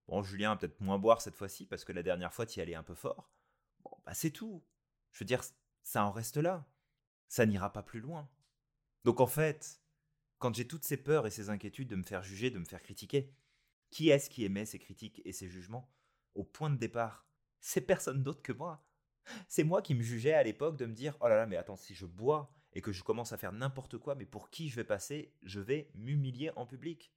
bon 0.09 0.23
Julien 0.23 0.57
peut-être 0.57 0.81
moins 0.81 0.99
boire 0.99 1.21
cette 1.21 1.37
fois-ci 1.37 1.67
parce 1.67 1.85
que 1.85 1.93
la 1.93 2.03
dernière 2.03 2.33
fois 2.33 2.47
tu 2.47 2.59
y 2.59 2.63
allais 2.63 2.75
un 2.75 2.83
peu 2.83 2.95
fort. 2.95 3.31
Bon 3.85 3.97
bah 4.05 4.15
c'est 4.15 4.31
tout. 4.31 4.65
Je 5.13 5.21
veux 5.21 5.27
dire 5.27 5.43
ça 5.83 6.05
en 6.05 6.11
reste 6.11 6.37
là. 6.37 6.67
Ça 7.29 7.47
n'ira 7.47 7.73
pas 7.73 7.83
plus 7.83 8.01
loin. 8.01 8.29
Donc 9.05 9.21
en 9.21 9.27
fait, 9.27 9.81
quand 10.39 10.55
j'ai 10.55 10.67
toutes 10.67 10.85
ces 10.85 10.97
peurs 10.97 11.27
et 11.27 11.31
ces 11.31 11.51
inquiétudes 11.51 11.89
de 11.89 11.97
me 11.97 12.03
faire 12.03 12.23
juger, 12.23 12.51
de 12.51 12.59
me 12.59 12.65
faire 12.65 12.83
critiquer, 12.83 13.33
qui 13.91 14.11
est-ce 14.11 14.31
qui 14.31 14.45
émet 14.45 14.67
ces 14.67 14.79
critiques 14.79 15.23
et 15.25 15.33
ces 15.33 15.49
jugements 15.49 15.93
Au 16.35 16.45
point 16.45 16.71
de 16.71 16.77
départ, 16.77 17.27
c'est 17.61 17.81
personne 17.83 18.23
d'autre 18.23 18.43
que 18.43 18.53
moi. 18.53 18.85
C'est 19.49 19.65
moi 19.65 19.83
qui 19.83 19.95
me 19.95 20.03
jugeais 20.03 20.33
à 20.33 20.43
l'époque 20.43 20.77
de 20.77 20.87
me 20.87 20.95
dire 20.95 21.17
Oh 21.21 21.29
là 21.29 21.37
là, 21.37 21.47
mais 21.47 21.57
attends, 21.57 21.77
si 21.77 21.95
je 21.95 22.07
bois 22.07 22.53
et 22.73 22.81
que 22.81 22.93
je 22.93 23.03
commence 23.03 23.33
à 23.33 23.37
faire 23.37 23.53
n'importe 23.53 23.99
quoi, 23.99 24.15
mais 24.15 24.27
pour 24.27 24.51
qui 24.51 24.69
je 24.69 24.77
vais 24.77 24.85
passer 24.85 25.35
Je 25.43 25.61
vais 25.61 25.91
m'humilier 25.95 26.51
en 26.57 26.67
public. 26.67 27.13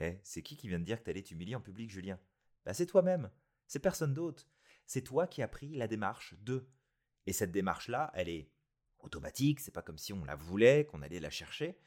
Eh, 0.00 0.20
c'est 0.22 0.42
qui 0.42 0.56
qui 0.56 0.68
vient 0.68 0.78
de 0.78 0.84
dire 0.84 1.00
que 1.00 1.04
t'allais 1.04 1.22
t'humilier 1.22 1.54
en 1.54 1.60
public, 1.60 1.90
Julien? 1.90 2.18
Bah, 2.64 2.74
c'est 2.74 2.86
toi-même. 2.86 3.30
C'est 3.66 3.80
personne 3.80 4.14
d'autre. 4.14 4.48
C'est 4.86 5.02
toi 5.02 5.26
qui 5.26 5.42
as 5.42 5.48
pris 5.48 5.74
la 5.74 5.88
démarche 5.88 6.34
de 6.40 6.68
et 7.28 7.34
cette 7.34 7.52
démarche-là, 7.52 8.10
elle 8.14 8.30
est 8.30 8.50
automatique, 9.00 9.60
c'est 9.60 9.70
pas 9.70 9.82
comme 9.82 9.98
si 9.98 10.14
on 10.14 10.24
la 10.24 10.34
voulait, 10.34 10.86
qu'on 10.86 11.02
allait 11.02 11.20
la 11.20 11.28
chercher, 11.28 11.78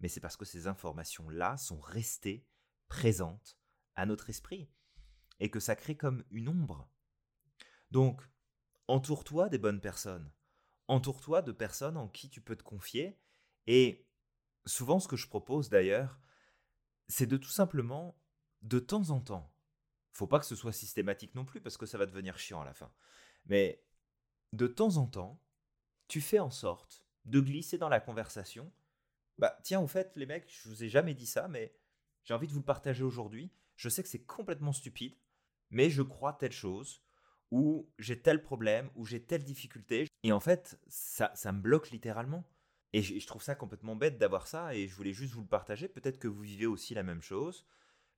mais 0.00 0.08
c'est 0.08 0.20
parce 0.20 0.38
que 0.38 0.46
ces 0.46 0.68
informations-là 0.68 1.58
sont 1.58 1.80
restées 1.80 2.46
présentes 2.88 3.58
à 3.94 4.06
notre 4.06 4.30
esprit 4.30 4.70
et 5.38 5.50
que 5.50 5.60
ça 5.60 5.76
crée 5.76 5.98
comme 5.98 6.24
une 6.30 6.48
ombre. 6.48 6.90
Donc, 7.90 8.22
entoure-toi 8.88 9.50
des 9.50 9.58
bonnes 9.58 9.82
personnes, 9.82 10.32
entoure-toi 10.88 11.42
de 11.42 11.52
personnes 11.52 11.98
en 11.98 12.08
qui 12.08 12.30
tu 12.30 12.40
peux 12.40 12.56
te 12.56 12.62
confier 12.62 13.20
et 13.66 14.08
souvent 14.64 14.98
ce 14.98 15.08
que 15.08 15.16
je 15.16 15.28
propose 15.28 15.68
d'ailleurs, 15.68 16.18
c'est 17.08 17.26
de 17.26 17.36
tout 17.36 17.50
simplement 17.50 18.18
de 18.62 18.78
temps 18.78 19.10
en 19.10 19.20
temps, 19.20 19.52
faut 20.12 20.26
pas 20.26 20.38
que 20.38 20.46
ce 20.46 20.56
soit 20.56 20.72
systématique 20.72 21.34
non 21.34 21.44
plus 21.44 21.60
parce 21.60 21.76
que 21.76 21.86
ça 21.86 21.98
va 21.98 22.06
devenir 22.06 22.38
chiant 22.38 22.62
à 22.62 22.64
la 22.64 22.74
fin. 22.74 22.90
Mais 23.46 23.84
de 24.52 24.66
temps 24.66 24.96
en 24.96 25.06
temps, 25.06 25.42
tu 26.08 26.20
fais 26.20 26.38
en 26.38 26.50
sorte 26.50 27.04
de 27.24 27.40
glisser 27.40 27.78
dans 27.78 27.88
la 27.88 28.00
conversation. 28.00 28.72
Bah, 29.38 29.58
tiens, 29.62 29.80
au 29.80 29.86
fait, 29.86 30.12
les 30.16 30.26
mecs, 30.26 30.50
je 30.50 30.68
vous 30.68 30.84
ai 30.84 30.88
jamais 30.88 31.14
dit 31.14 31.26
ça, 31.26 31.48
mais 31.48 31.74
j'ai 32.24 32.34
envie 32.34 32.46
de 32.46 32.52
vous 32.52 32.60
le 32.60 32.64
partager 32.64 33.04
aujourd'hui. 33.04 33.52
Je 33.76 33.88
sais 33.88 34.02
que 34.02 34.08
c'est 34.08 34.24
complètement 34.24 34.72
stupide, 34.72 35.16
mais 35.70 35.90
je 35.90 36.02
crois 36.02 36.32
telle 36.32 36.52
chose, 36.52 37.02
ou 37.50 37.90
j'ai 37.98 38.20
tel 38.20 38.42
problème, 38.42 38.90
ou 38.94 39.04
j'ai 39.04 39.22
telle 39.22 39.44
difficulté. 39.44 40.08
Et 40.22 40.32
en 40.32 40.40
fait, 40.40 40.80
ça, 40.88 41.30
ça 41.34 41.52
me 41.52 41.60
bloque 41.60 41.90
littéralement. 41.90 42.48
Et 42.96 43.02
je, 43.02 43.26
trouve 43.26 43.42
ça 43.42 43.54
complètement 43.54 43.94
bête 43.94 44.16
d'avoir 44.16 44.46
ça, 44.46 44.74
et 44.74 44.88
je 44.88 44.94
voulais 44.94 45.12
juste 45.12 45.34
vous 45.34 45.42
le 45.42 45.46
partager. 45.46 45.86
Peut-être 45.86 46.18
que 46.18 46.28
vous 46.28 46.40
vivez 46.40 46.64
aussi 46.64 46.94
la 46.94 47.02
même 47.02 47.20
chose, 47.20 47.66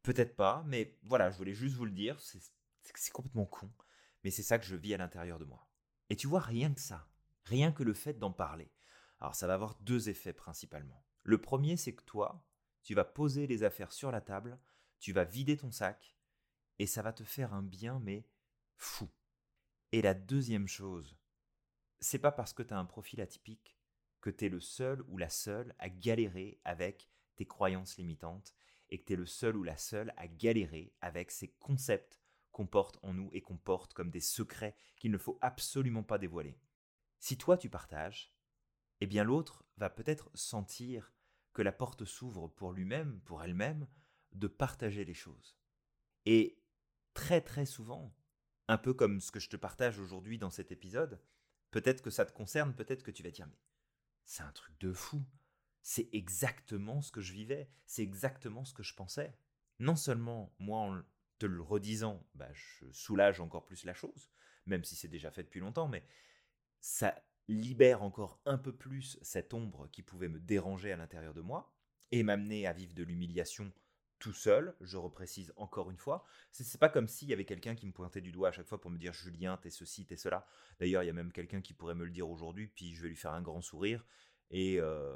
peut-être 0.04 0.36
pas, 0.36 0.62
mais 0.68 0.96
voilà, 1.02 1.32
je 1.32 1.36
voulais 1.36 1.52
juste 1.52 1.74
vous 1.74 1.84
le 1.84 1.90
dire. 1.90 2.16
C'est 2.20 3.10
complètement 3.12 3.44
con, 3.44 3.68
mais 4.22 4.30
c'est 4.30 4.44
ça 4.44 4.56
que 4.56 4.64
je 4.64 4.76
vis 4.76 4.94
à 4.94 4.98
l'intérieur 4.98 5.40
de 5.40 5.44
moi. 5.44 5.68
Et 6.10 6.14
tu 6.14 6.28
vois, 6.28 6.38
rien 6.38 6.72
que 6.72 6.80
ça, 6.80 7.10
rien 7.42 7.72
que 7.72 7.82
le 7.82 7.92
fait 7.92 8.20
d'en 8.20 8.30
parler. 8.30 8.70
Alors 9.18 9.34
ça 9.34 9.48
va 9.48 9.54
avoir 9.54 9.74
deux 9.80 10.10
effets 10.10 10.32
principalement. 10.32 11.04
Le 11.24 11.40
premier, 11.40 11.76
c'est 11.76 11.96
que 11.96 12.04
toi, 12.04 12.46
tu 12.84 12.94
vas 12.94 13.04
poser 13.04 13.48
les 13.48 13.64
affaires 13.64 13.90
sur 13.90 14.12
la 14.12 14.20
table, 14.20 14.60
tu 15.00 15.12
vas 15.12 15.24
vider 15.24 15.56
ton 15.56 15.72
sac, 15.72 16.16
et 16.78 16.86
ça 16.86 17.02
va 17.02 17.12
te 17.12 17.24
faire 17.24 17.52
un 17.52 17.64
bien, 17.64 17.98
mais 17.98 18.28
fou. 18.76 19.08
Et 19.90 20.02
la 20.02 20.14
deuxième 20.14 20.68
chose, 20.68 21.18
c'est 21.98 22.20
pas 22.20 22.30
parce 22.30 22.52
que 22.52 22.62
tu 22.62 22.72
as 22.74 22.78
un 22.78 22.84
profil 22.84 23.20
atypique 23.20 23.77
que 24.20 24.30
tu 24.30 24.46
es 24.46 24.48
le 24.48 24.60
seul 24.60 25.02
ou 25.08 25.18
la 25.18 25.28
seule 25.28 25.74
à 25.78 25.88
galérer 25.88 26.60
avec 26.64 27.08
tes 27.36 27.46
croyances 27.46 27.96
limitantes 27.96 28.54
et 28.90 28.98
que 28.98 29.04
tu 29.04 29.12
es 29.12 29.16
le 29.16 29.26
seul 29.26 29.56
ou 29.56 29.62
la 29.62 29.76
seule 29.76 30.12
à 30.16 30.26
galérer 30.26 30.92
avec 31.00 31.30
ces 31.30 31.48
concepts 31.58 32.20
qu'on 32.52 32.66
porte 32.66 32.98
en 33.02 33.14
nous 33.14 33.30
et 33.32 33.40
qu'on 33.40 33.56
porte 33.56 33.94
comme 33.94 34.10
des 34.10 34.20
secrets 34.20 34.74
qu'il 34.96 35.10
ne 35.10 35.18
faut 35.18 35.38
absolument 35.40 36.02
pas 36.02 36.18
dévoiler. 36.18 36.58
Si 37.20 37.36
toi 37.36 37.56
tu 37.56 37.70
partages, 37.70 38.34
eh 39.00 39.06
bien 39.06 39.24
l'autre 39.24 39.64
va 39.76 39.90
peut-être 39.90 40.30
sentir 40.34 41.12
que 41.52 41.62
la 41.62 41.72
porte 41.72 42.04
s'ouvre 42.04 42.48
pour 42.48 42.72
lui-même, 42.72 43.20
pour 43.20 43.42
elle-même, 43.42 43.86
de 44.32 44.46
partager 44.46 45.04
les 45.04 45.14
choses. 45.14 45.56
Et 46.26 46.60
très 47.14 47.40
très 47.40 47.66
souvent, 47.66 48.14
un 48.68 48.78
peu 48.78 48.92
comme 48.92 49.20
ce 49.20 49.30
que 49.30 49.40
je 49.40 49.48
te 49.48 49.56
partage 49.56 49.98
aujourd'hui 49.98 50.38
dans 50.38 50.50
cet 50.50 50.72
épisode, 50.72 51.20
peut-être 51.70 52.02
que 52.02 52.10
ça 52.10 52.26
te 52.26 52.32
concerne, 52.32 52.74
peut-être 52.74 53.02
que 53.02 53.10
tu 53.10 53.22
vas 53.22 53.30
dire 53.30 53.46
mais 53.46 53.58
c'est 54.28 54.42
un 54.42 54.52
truc 54.52 54.78
de 54.78 54.92
fou. 54.92 55.24
C'est 55.82 56.08
exactement 56.12 57.00
ce 57.00 57.10
que 57.10 57.22
je 57.22 57.32
vivais, 57.32 57.70
c'est 57.86 58.02
exactement 58.02 58.64
ce 58.64 58.74
que 58.74 58.82
je 58.82 58.94
pensais. 58.94 59.34
Non 59.78 59.96
seulement 59.96 60.54
moi 60.58 61.02
te 61.38 61.46
le 61.46 61.62
redisant, 61.62 62.26
bah, 62.34 62.52
je 62.52 62.84
soulage 62.92 63.40
encore 63.40 63.64
plus 63.64 63.84
la 63.84 63.94
chose, 63.94 64.30
même 64.66 64.84
si 64.84 64.96
c'est 64.96 65.08
déjà 65.08 65.30
fait 65.30 65.44
depuis 65.44 65.60
longtemps, 65.60 65.88
mais 65.88 66.06
ça 66.80 67.14
libère 67.48 68.02
encore 68.02 68.40
un 68.44 68.58
peu 68.58 68.76
plus 68.76 69.18
cette 69.22 69.54
ombre 69.54 69.88
qui 69.90 70.02
pouvait 70.02 70.28
me 70.28 70.40
déranger 70.40 70.92
à 70.92 70.96
l'intérieur 70.98 71.32
de 71.32 71.40
moi 71.40 71.74
et 72.10 72.22
m'amener 72.22 72.66
à 72.66 72.74
vivre 72.74 72.92
de 72.92 73.04
l'humiliation 73.04 73.72
tout 74.18 74.32
seul, 74.32 74.74
je 74.80 74.96
reprécise 74.96 75.52
encore 75.56 75.90
une 75.90 75.96
fois. 75.96 76.24
C'est 76.50 76.78
pas 76.78 76.88
comme 76.88 77.08
s'il 77.08 77.28
y 77.28 77.32
avait 77.32 77.44
quelqu'un 77.44 77.74
qui 77.74 77.86
me 77.86 77.92
pointait 77.92 78.20
du 78.20 78.32
doigt 78.32 78.48
à 78.48 78.52
chaque 78.52 78.66
fois 78.66 78.80
pour 78.80 78.90
me 78.90 78.98
dire 78.98 79.12
Julien, 79.12 79.56
t'es 79.56 79.70
ceci, 79.70 80.06
t'es 80.06 80.16
cela. 80.16 80.46
D'ailleurs, 80.80 81.02
il 81.02 81.06
y 81.06 81.10
a 81.10 81.14
même 81.14 81.32
quelqu'un 81.32 81.60
qui 81.60 81.74
pourrait 81.74 81.94
me 81.94 82.04
le 82.04 82.10
dire 82.10 82.28
aujourd'hui, 82.28 82.68
puis 82.68 82.94
je 82.94 83.02
vais 83.02 83.08
lui 83.08 83.16
faire 83.16 83.32
un 83.32 83.42
grand 83.42 83.60
sourire 83.60 84.04
et 84.50 84.80
euh, 84.80 85.14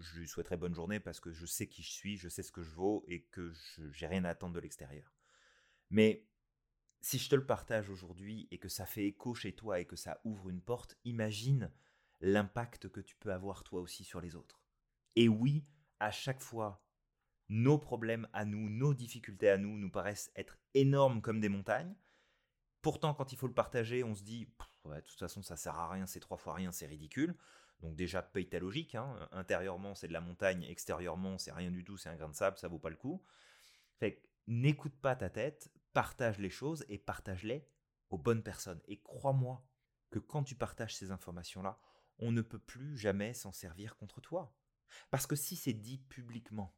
je 0.00 0.20
lui 0.20 0.28
souhaiterais 0.28 0.56
bonne 0.56 0.74
journée 0.74 1.00
parce 1.00 1.20
que 1.20 1.32
je 1.32 1.46
sais 1.46 1.66
qui 1.66 1.82
je 1.82 1.90
suis, 1.90 2.16
je 2.16 2.28
sais 2.28 2.42
ce 2.42 2.52
que 2.52 2.62
je 2.62 2.70
vaux 2.70 3.04
et 3.08 3.22
que 3.22 3.52
j'ai 3.90 4.06
rien 4.06 4.24
à 4.24 4.30
attendre 4.30 4.54
de 4.54 4.60
l'extérieur. 4.60 5.12
Mais 5.90 6.26
si 7.00 7.18
je 7.18 7.28
te 7.28 7.34
le 7.34 7.46
partage 7.46 7.88
aujourd'hui 7.88 8.48
et 8.50 8.58
que 8.58 8.68
ça 8.68 8.86
fait 8.86 9.06
écho 9.06 9.34
chez 9.34 9.54
toi 9.54 9.80
et 9.80 9.86
que 9.86 9.96
ça 9.96 10.20
ouvre 10.24 10.50
une 10.50 10.60
porte, 10.60 10.96
imagine 11.04 11.70
l'impact 12.20 12.88
que 12.88 13.00
tu 13.00 13.16
peux 13.16 13.32
avoir 13.32 13.64
toi 13.64 13.80
aussi 13.80 14.04
sur 14.04 14.20
les 14.20 14.36
autres. 14.36 14.62
Et 15.16 15.28
oui, 15.28 15.64
à 16.00 16.10
chaque 16.10 16.40
fois, 16.40 16.83
nos 17.48 17.78
problèmes 17.78 18.28
à 18.32 18.44
nous, 18.44 18.70
nos 18.70 18.94
difficultés 18.94 19.50
à 19.50 19.58
nous 19.58 19.76
nous 19.76 19.90
paraissent 19.90 20.30
être 20.36 20.58
énormes 20.74 21.20
comme 21.20 21.40
des 21.40 21.48
montagnes. 21.48 21.94
Pourtant, 22.82 23.14
quand 23.14 23.32
il 23.32 23.38
faut 23.38 23.46
le 23.46 23.54
partager, 23.54 24.04
on 24.04 24.14
se 24.14 24.22
dit, 24.22 24.48
de 24.84 25.00
toute 25.00 25.18
façon, 25.18 25.42
ça 25.42 25.56
sert 25.56 25.78
à 25.78 25.90
rien, 25.90 26.06
c'est 26.06 26.20
trois 26.20 26.36
fois 26.36 26.54
rien, 26.54 26.72
c'est 26.72 26.86
ridicule. 26.86 27.36
Donc 27.80 27.96
déjà, 27.96 28.22
paye 28.22 28.48
ta 28.48 28.58
logique. 28.58 28.94
Hein. 28.94 29.28
Intérieurement, 29.32 29.94
c'est 29.94 30.08
de 30.08 30.12
la 30.12 30.20
montagne. 30.20 30.64
Extérieurement, 30.64 31.38
c'est 31.38 31.52
rien 31.52 31.70
du 31.70 31.84
tout, 31.84 31.96
c'est 31.96 32.08
un 32.08 32.16
grain 32.16 32.28
de 32.28 32.34
sable, 32.34 32.58
ça 32.58 32.68
vaut 32.68 32.78
pas 32.78 32.90
le 32.90 32.96
coup. 32.96 33.22
Fait 33.98 34.22
n'écoute 34.46 34.94
pas 35.00 35.16
ta 35.16 35.30
tête, 35.30 35.70
partage 35.92 36.38
les 36.38 36.50
choses 36.50 36.84
et 36.88 36.98
partage-les 36.98 37.66
aux 38.10 38.18
bonnes 38.18 38.42
personnes. 38.42 38.80
Et 38.86 39.00
crois-moi 39.00 39.66
que 40.10 40.18
quand 40.18 40.44
tu 40.44 40.54
partages 40.54 40.94
ces 40.94 41.10
informations-là, 41.10 41.80
on 42.18 42.30
ne 42.30 42.42
peut 42.42 42.58
plus 42.58 42.96
jamais 42.96 43.34
s'en 43.34 43.52
servir 43.52 43.96
contre 43.96 44.20
toi. 44.20 44.54
Parce 45.10 45.26
que 45.26 45.36
si 45.36 45.56
c'est 45.56 45.72
dit 45.72 45.98
publiquement, 45.98 46.76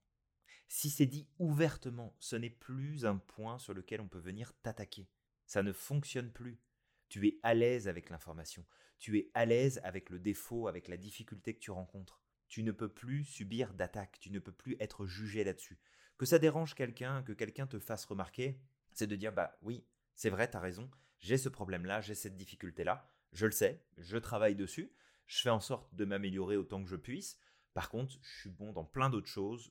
si 0.68 0.90
c'est 0.90 1.07
dit 1.07 1.29
ouvertement, 1.38 2.16
ce 2.18 2.37
n'est 2.37 2.50
plus 2.50 3.07
un 3.07 3.16
point 3.16 3.59
sur 3.59 3.74
lequel 3.74 4.00
on 4.00 4.09
peut 4.09 4.18
venir 4.18 4.52
t'attaquer. 4.62 5.09
Ça 5.46 5.62
ne 5.62 5.72
fonctionne 5.72 6.33
plus. 6.33 6.61
Tu 7.09 7.26
es 7.29 7.38
à 7.42 7.55
l'aise 7.55 7.88
avec 7.88 8.11
l'information. 8.11 8.64
Tu 8.98 9.18
es 9.18 9.31
à 9.35 9.44
l'aise 9.44 9.81
avec 9.85 10.11
le 10.11 10.18
défaut, 10.18 10.66
avec 10.66 10.88
la 10.88 10.96
difficulté 10.96 11.55
que 11.55 11.61
tu 11.61 11.70
rencontres. 11.70 12.20
Tu 12.48 12.62
ne 12.62 12.72
peux 12.72 12.88
plus 12.88 13.24
subir 13.24 13.74
d'attaque. 13.74 14.18
Tu 14.20 14.31
ne 14.31 14.38
peux 14.38 14.52
plus 14.52 14.76
être 14.81 15.07
jugé 15.07 15.44
là-dessus. 15.44 15.79
Que 16.18 16.26
ça 16.26 16.38
dérange 16.38 16.74
quelqu'un, 16.74 17.22
que 17.22 17.33
quelqu'un 17.33 17.66
te 17.66 17.79
fasse 17.79 18.05
remarquer, 18.07 18.61
c'est 18.92 19.07
de 19.07 19.16
dire 19.16 19.33
bah 19.33 19.57
oui, 19.62 19.87
c'est 20.14 20.31
vrai, 20.31 20.50
tu 20.50 20.57
as 20.57 20.61
raison, 20.61 20.90
j'ai 21.20 21.37
ce 21.37 21.50
problème-là, 21.50 22.00
j'ai 22.00 22.14
cette 22.14 22.37
difficulté-là, 22.37 23.12
je 23.33 23.46
le 23.46 23.52
sais, 23.52 23.85
je 23.98 24.16
travaille 24.16 24.57
dessus, 24.57 24.92
je 25.26 25.42
fais 25.42 25.50
en 25.50 25.61
sorte 25.61 25.94
de 25.94 26.05
m'améliorer 26.07 26.57
autant 26.57 26.83
que 26.83 26.88
je 26.88 26.96
puisse. 26.96 27.38
Par 27.76 27.90
contre, 27.90 28.16
je 28.22 28.40
suis 28.40 28.48
bon 28.48 28.72
dans 28.72 28.86
plein 28.86 29.10
d'autres 29.10 29.28
choses, 29.28 29.70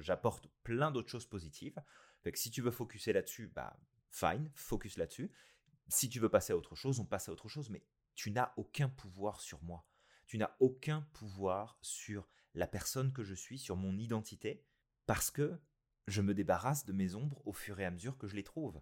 j'apporte 0.00 0.48
plein 0.64 0.90
d'autres 0.90 1.10
choses 1.10 1.26
positives. 1.26 1.78
Fait 2.22 2.34
si 2.34 2.50
tu 2.50 2.62
veux 2.62 2.70
focuser 2.70 3.12
là-dessus, 3.12 3.48
bah 3.54 3.78
fine, 4.10 4.50
focus 4.54 4.96
là-dessus. 4.96 5.30
Si 5.86 6.08
tu 6.08 6.18
veux 6.18 6.30
passer 6.30 6.54
à 6.54 6.56
autre 6.56 6.74
chose, 6.76 6.98
on 6.98 7.04
passe 7.04 7.28
à 7.28 7.32
autre 7.32 7.50
chose, 7.50 7.68
mais 7.68 7.84
tu 8.14 8.30
n'as 8.30 8.54
aucun 8.56 8.88
pouvoir 8.88 9.42
sur 9.42 9.62
moi. 9.62 9.86
Tu 10.24 10.38
n'as 10.38 10.56
aucun 10.60 11.02
pouvoir 11.12 11.76
sur 11.82 12.26
la 12.54 12.66
personne 12.66 13.12
que 13.12 13.22
je 13.22 13.34
suis, 13.34 13.58
sur 13.58 13.76
mon 13.76 13.98
identité, 13.98 14.64
parce 15.04 15.30
que 15.30 15.60
je 16.06 16.22
me 16.22 16.32
débarrasse 16.32 16.86
de 16.86 16.94
mes 16.94 17.14
ombres 17.16 17.42
au 17.46 17.52
fur 17.52 17.78
et 17.78 17.84
à 17.84 17.90
mesure 17.90 18.16
que 18.16 18.28
je 18.28 18.34
les 18.34 18.44
trouve. 18.44 18.80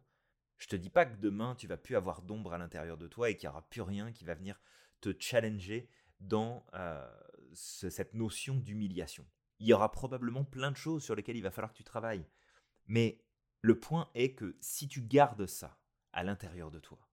Je 0.58 0.68
te 0.68 0.76
dis 0.76 0.90
pas 0.90 1.06
que 1.06 1.16
demain 1.16 1.56
tu 1.56 1.66
vas 1.66 1.76
plus 1.76 1.96
avoir 1.96 2.22
d'ombre 2.22 2.52
à 2.52 2.58
l'intérieur 2.58 2.98
de 2.98 3.08
toi 3.08 3.30
et 3.30 3.36
qu'il 3.36 3.48
n'y 3.48 3.52
aura 3.52 3.68
plus 3.68 3.82
rien 3.82 4.12
qui 4.12 4.24
va 4.24 4.36
venir 4.36 4.60
te 5.00 5.12
challenger 5.18 5.90
dans 6.20 6.64
euh, 6.74 7.10
cette 7.54 8.14
notion 8.14 8.56
d'humiliation. 8.56 9.26
Il 9.58 9.66
y 9.66 9.72
aura 9.72 9.92
probablement 9.92 10.44
plein 10.44 10.70
de 10.70 10.76
choses 10.76 11.04
sur 11.04 11.14
lesquelles 11.14 11.36
il 11.36 11.42
va 11.42 11.50
falloir 11.50 11.72
que 11.72 11.76
tu 11.76 11.84
travailles. 11.84 12.26
Mais 12.86 13.22
le 13.60 13.78
point 13.78 14.10
est 14.14 14.34
que 14.34 14.56
si 14.60 14.88
tu 14.88 15.02
gardes 15.02 15.46
ça 15.46 15.78
à 16.12 16.24
l'intérieur 16.24 16.70
de 16.70 16.80
toi, 16.80 17.08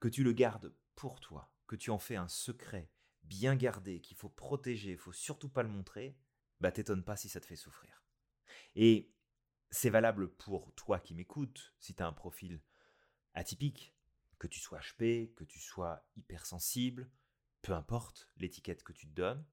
que 0.00 0.08
tu 0.08 0.24
le 0.24 0.32
gardes 0.32 0.74
pour 0.94 1.20
toi, 1.20 1.52
que 1.66 1.76
tu 1.76 1.90
en 1.90 1.98
fais 1.98 2.16
un 2.16 2.28
secret 2.28 2.90
bien 3.22 3.56
gardé, 3.56 4.00
qu'il 4.00 4.16
faut 4.16 4.28
protéger, 4.28 4.92
il 4.92 4.98
faut 4.98 5.12
surtout 5.12 5.48
pas 5.48 5.62
le 5.62 5.68
montrer, 5.68 6.16
bah 6.60 6.72
t'étonne 6.72 7.04
pas 7.04 7.16
si 7.16 7.28
ça 7.28 7.40
te 7.40 7.46
fait 7.46 7.56
souffrir. 7.56 8.02
Et 8.74 9.12
c'est 9.70 9.90
valable 9.90 10.30
pour 10.34 10.74
toi 10.74 10.98
qui 10.98 11.14
m'écoutes, 11.14 11.74
si 11.78 11.94
tu 11.94 12.02
as 12.02 12.06
un 12.06 12.12
profil 12.12 12.62
atypique, 13.34 13.94
que 14.38 14.46
tu 14.46 14.60
sois 14.60 14.80
HP, 14.80 15.32
que 15.34 15.44
tu 15.44 15.60
sois 15.60 16.04
hypersensible, 16.16 17.10
peu 17.62 17.72
importe 17.72 18.28
l'étiquette 18.36 18.82
que 18.82 18.92
tu 18.92 19.06
te 19.06 19.14
donnes, 19.14 19.46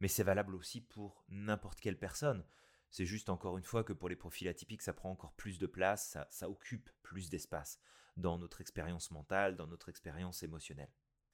mais 0.00 0.08
c'est 0.08 0.22
valable 0.22 0.54
aussi 0.54 0.80
pour 0.80 1.24
n'importe 1.28 1.80
quelle 1.80 1.98
personne. 1.98 2.44
C'est 2.90 3.06
juste 3.06 3.28
encore 3.28 3.58
une 3.58 3.64
fois 3.64 3.84
que 3.84 3.92
pour 3.92 4.08
les 4.08 4.16
profils 4.16 4.48
atypiques, 4.48 4.82
ça 4.82 4.92
prend 4.92 5.10
encore 5.10 5.34
plus 5.34 5.58
de 5.58 5.66
place, 5.66 6.16
ça, 6.30 6.48
occupe 6.48 6.90
plus 7.02 7.30
d'espace 7.30 7.80
dans 8.16 8.38
notre 8.38 8.60
expérience 8.60 9.10
mentale, 9.10 9.56
dans 9.56 9.66
notre 9.66 9.88
expérience 9.88 10.42
émotionnelle. 10.42 10.90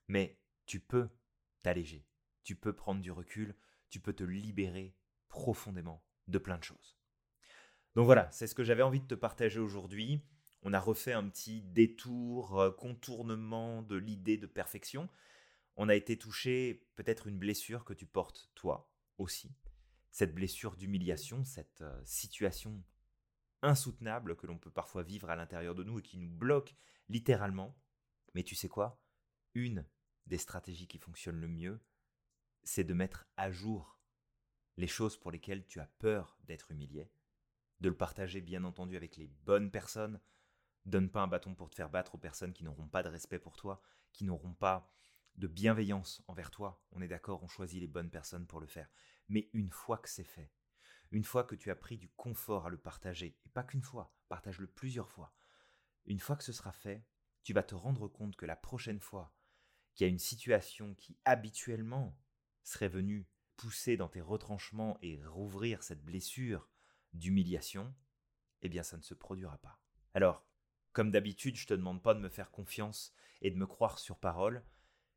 Mais 0.09 0.41
tu 0.67 0.81
peux 0.81 1.09
t'alléger, 1.63 2.07
tu 2.43 2.57
peux 2.57 2.73
prendre 2.73 3.01
du 3.01 3.13
recul, 3.13 3.55
tu 3.91 4.01
peux 4.01 4.13
te 4.13 4.25
libérer 4.25 4.97
profondément 5.29 6.05
de 6.29 6.39
plein 6.39 6.59
de 6.59 6.65
choses. 6.65 6.99
Donc 7.95 8.07
voilà, 8.07 8.31
c'est 8.31 8.47
ce 8.47 8.55
que 8.55 8.65
j'avais 8.65 8.83
envie 8.83 9.01
de 9.01 9.07
te 9.07 9.15
partager 9.15 9.61
aujourd'hui. 9.61 10.23
On 10.63 10.73
a 10.73 10.81
refait 10.81 11.13
un 11.13 11.29
petit 11.29 11.63
détour, 11.63 12.59
euh, 12.59 12.71
contournement 12.71 13.83
de 13.83 13.97
l'idée 13.97 14.39
de 14.39 14.47
perfection 14.47 15.09
on 15.77 15.89
a 15.89 15.95
été 15.95 16.19
touché 16.19 16.87
peut-être 16.97 17.27
une 17.27 17.39
blessure 17.39 17.85
que 17.85 17.95
tu 17.95 18.07
portes 18.07 18.51
toi 18.55 18.93
aussi. 19.19 19.55
Cette 20.11 20.35
blessure 20.35 20.77
d'humiliation, 20.77 21.45
cette 21.45 21.81
euh, 21.81 22.03
situation 22.05 22.85
insoutenable 23.63 24.37
que 24.37 24.47
l'on 24.47 24.59
peut 24.59 24.71
parfois 24.71 25.03
vivre 25.03 25.31
à 25.31 25.37
l'intérieur 25.37 25.75
de 25.75 25.85
nous 25.85 26.01
et 26.01 26.03
qui 26.03 26.19
nous 26.19 26.29
bloque 26.29 26.75
littéralement. 27.09 27.79
Mais 28.35 28.43
tu 28.43 28.55
sais 28.55 28.69
quoi? 28.69 29.03
Une 29.55 29.87
des 30.27 30.39
stratégies 30.39 30.89
qui 30.89 30.99
fonctionne 30.99 31.41
le 31.41 31.49
mieux, 31.49 31.81
c'est 32.65 32.85
de 32.85 32.95
mettre 32.95 33.27
à 33.37 33.51
jour 33.51 33.99
les 34.77 34.87
choses 34.87 35.17
pour 35.17 35.31
lesquelles 35.31 35.67
tu 35.67 35.81
as 35.81 35.87
peur 35.99 36.39
d'être 36.45 36.71
humilié, 36.71 37.11
de 37.81 37.89
le 37.89 37.97
partager 37.97 38.41
bien 38.41 38.65
entendu 38.65 38.97
avec 38.97 39.17
les 39.17 39.27
bonnes 39.27 39.71
personnes. 39.71 40.21
Donne 40.85 41.11
pas 41.11 41.23
un 41.23 41.29
bâton 41.29 41.55
pour 41.55 41.71
te 41.71 41.77
faire 41.77 41.91
battre 41.91 42.15
aux 42.15 42.19
personnes 42.19 42.53
qui 42.53 42.65
n'auront 42.65 42.89
pas 42.89 43.03
de 43.03 43.09
respect 43.09 43.39
pour 43.39 43.57
toi, 43.57 43.81
qui 44.13 44.25
n'auront 44.25 44.55
pas 44.55 44.91
de 45.37 45.47
bienveillance 45.47 46.23
envers 46.29 46.51
toi. 46.51 46.83
On 46.93 47.03
est 47.03 47.09
d'accord, 47.09 47.43
on 47.43 47.49
choisit 47.49 47.81
les 47.81 47.89
bonnes 47.89 48.11
personnes 48.11 48.47
pour 48.47 48.61
le 48.61 48.67
faire. 48.67 48.89
Mais 49.29 49.49
une 49.53 49.71
fois 49.71 49.99
que 49.99 50.09
c'est 50.09 50.25
fait, 50.25 50.53
une 51.11 51.25
fois 51.25 51.45
que 51.45 51.55
tu 51.55 51.71
as 51.71 51.77
pris 51.77 51.97
du 51.97 52.09
confort 52.11 52.67
à 52.67 52.71
le 52.71 52.79
partager, 52.79 53.39
et 53.45 53.49
pas 53.51 53.63
qu'une 53.63 53.83
fois, 53.83 54.15
partage-le 54.29 54.67
plusieurs 54.67 55.11
fois, 55.11 55.35
une 56.07 56.21
fois 56.21 56.37
que 56.37 56.45
ce 56.45 56.53
sera 56.53 56.73
fait, 56.73 57.05
tu 57.43 57.53
vas 57.53 57.63
te 57.63 57.75
rendre 57.75 58.09
compte 58.09 58.37
que 58.37 58.47
la 58.47 58.57
prochaine 58.57 59.01
fois 59.01 59.35
qu'il 59.95 60.07
y 60.07 60.11
a 60.11 60.13
une 60.13 60.19
situation 60.19 60.95
qui 60.95 61.19
habituellement 61.25 62.19
serait 62.63 62.89
venue 62.89 63.29
pousser 63.57 63.97
dans 63.97 64.09
tes 64.09 64.21
retranchements 64.21 64.99
et 65.03 65.25
rouvrir 65.25 65.83
cette 65.83 66.03
blessure 66.03 66.69
d'humiliation, 67.13 67.95
eh 68.63 68.69
bien 68.69 68.83
ça 68.83 68.97
ne 68.97 69.03
se 69.03 69.15
produira 69.15 69.59
pas. 69.59 69.81
Alors, 70.15 70.47
comme 70.93 71.11
d'habitude, 71.11 71.57
je 71.57 71.67
te 71.67 71.75
demande 71.75 72.03
pas 72.03 72.15
de 72.15 72.21
me 72.21 72.29
faire 72.29 72.51
confiance 72.51 73.15
et 73.41 73.51
de 73.51 73.57
me 73.57 73.67
croire 73.67 73.99
sur 73.99 74.19
parole, 74.19 74.65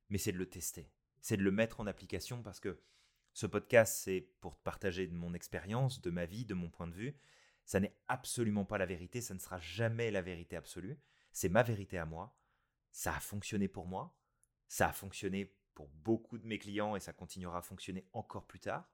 mais 0.10 0.18
c'est 0.18 0.32
de 0.32 0.38
le 0.38 0.50
tester, 0.50 0.92
c'est 1.22 1.38
de 1.38 1.44
le 1.44 1.52
mettre 1.52 1.80
en 1.80 1.88
application 1.88 2.42
parce 2.42 2.60
que 2.60 2.80
ce 3.36 3.48
podcast, 3.48 3.98
c'est 4.02 4.22
pour 4.40 4.56
partager 4.56 5.08
de 5.08 5.14
mon 5.14 5.34
expérience, 5.34 6.02
de 6.02 6.10
ma 6.10 6.26
vie, 6.26 6.46
de 6.46 6.54
mon 6.54 6.70
point 6.70 6.88
de 6.88 6.94
vue. 6.94 7.20
Ça 7.66 7.82
n'est 7.82 7.94
absolument 8.08 8.64
pas 8.64 8.78
la 8.78 8.86
vérité, 8.86 9.20
ça 9.20 9.34
ne 9.34 9.40
sera 9.40 9.60
jamais 9.60 10.10
la 10.10 10.22
vérité 10.22 10.56
absolue. 10.56 10.98
C'est 11.34 11.50
ma 11.50 11.62
vérité 11.62 11.98
à 11.98 12.06
moi. 12.06 12.40
Ça 12.92 13.14
a 13.14 13.20
fonctionné 13.20 13.68
pour 13.68 13.88
moi, 13.88 14.18
ça 14.70 14.88
a 14.88 14.94
fonctionné 14.94 15.54
pour 15.74 15.90
beaucoup 15.90 16.38
de 16.38 16.48
mes 16.48 16.58
clients 16.58 16.96
et 16.96 17.02
ça 17.02 17.12
continuera 17.12 17.58
à 17.58 17.62
fonctionner 17.62 18.08
encore 18.14 18.48
plus 18.48 18.62
tard. 18.62 18.90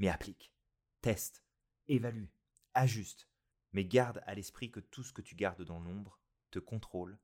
Mais 0.00 0.08
applique, 0.08 0.52
teste, 1.00 1.44
évalue, 1.86 2.26
ajuste. 2.74 3.28
Mais 3.72 3.84
garde 3.84 4.20
à 4.26 4.34
l'esprit 4.34 4.72
que 4.72 4.80
tout 4.80 5.04
ce 5.04 5.12
que 5.12 5.22
tu 5.22 5.36
gardes 5.36 5.62
dans 5.62 5.78
l'ombre 5.78 6.18
te 6.50 6.58
contrôle 6.58 7.18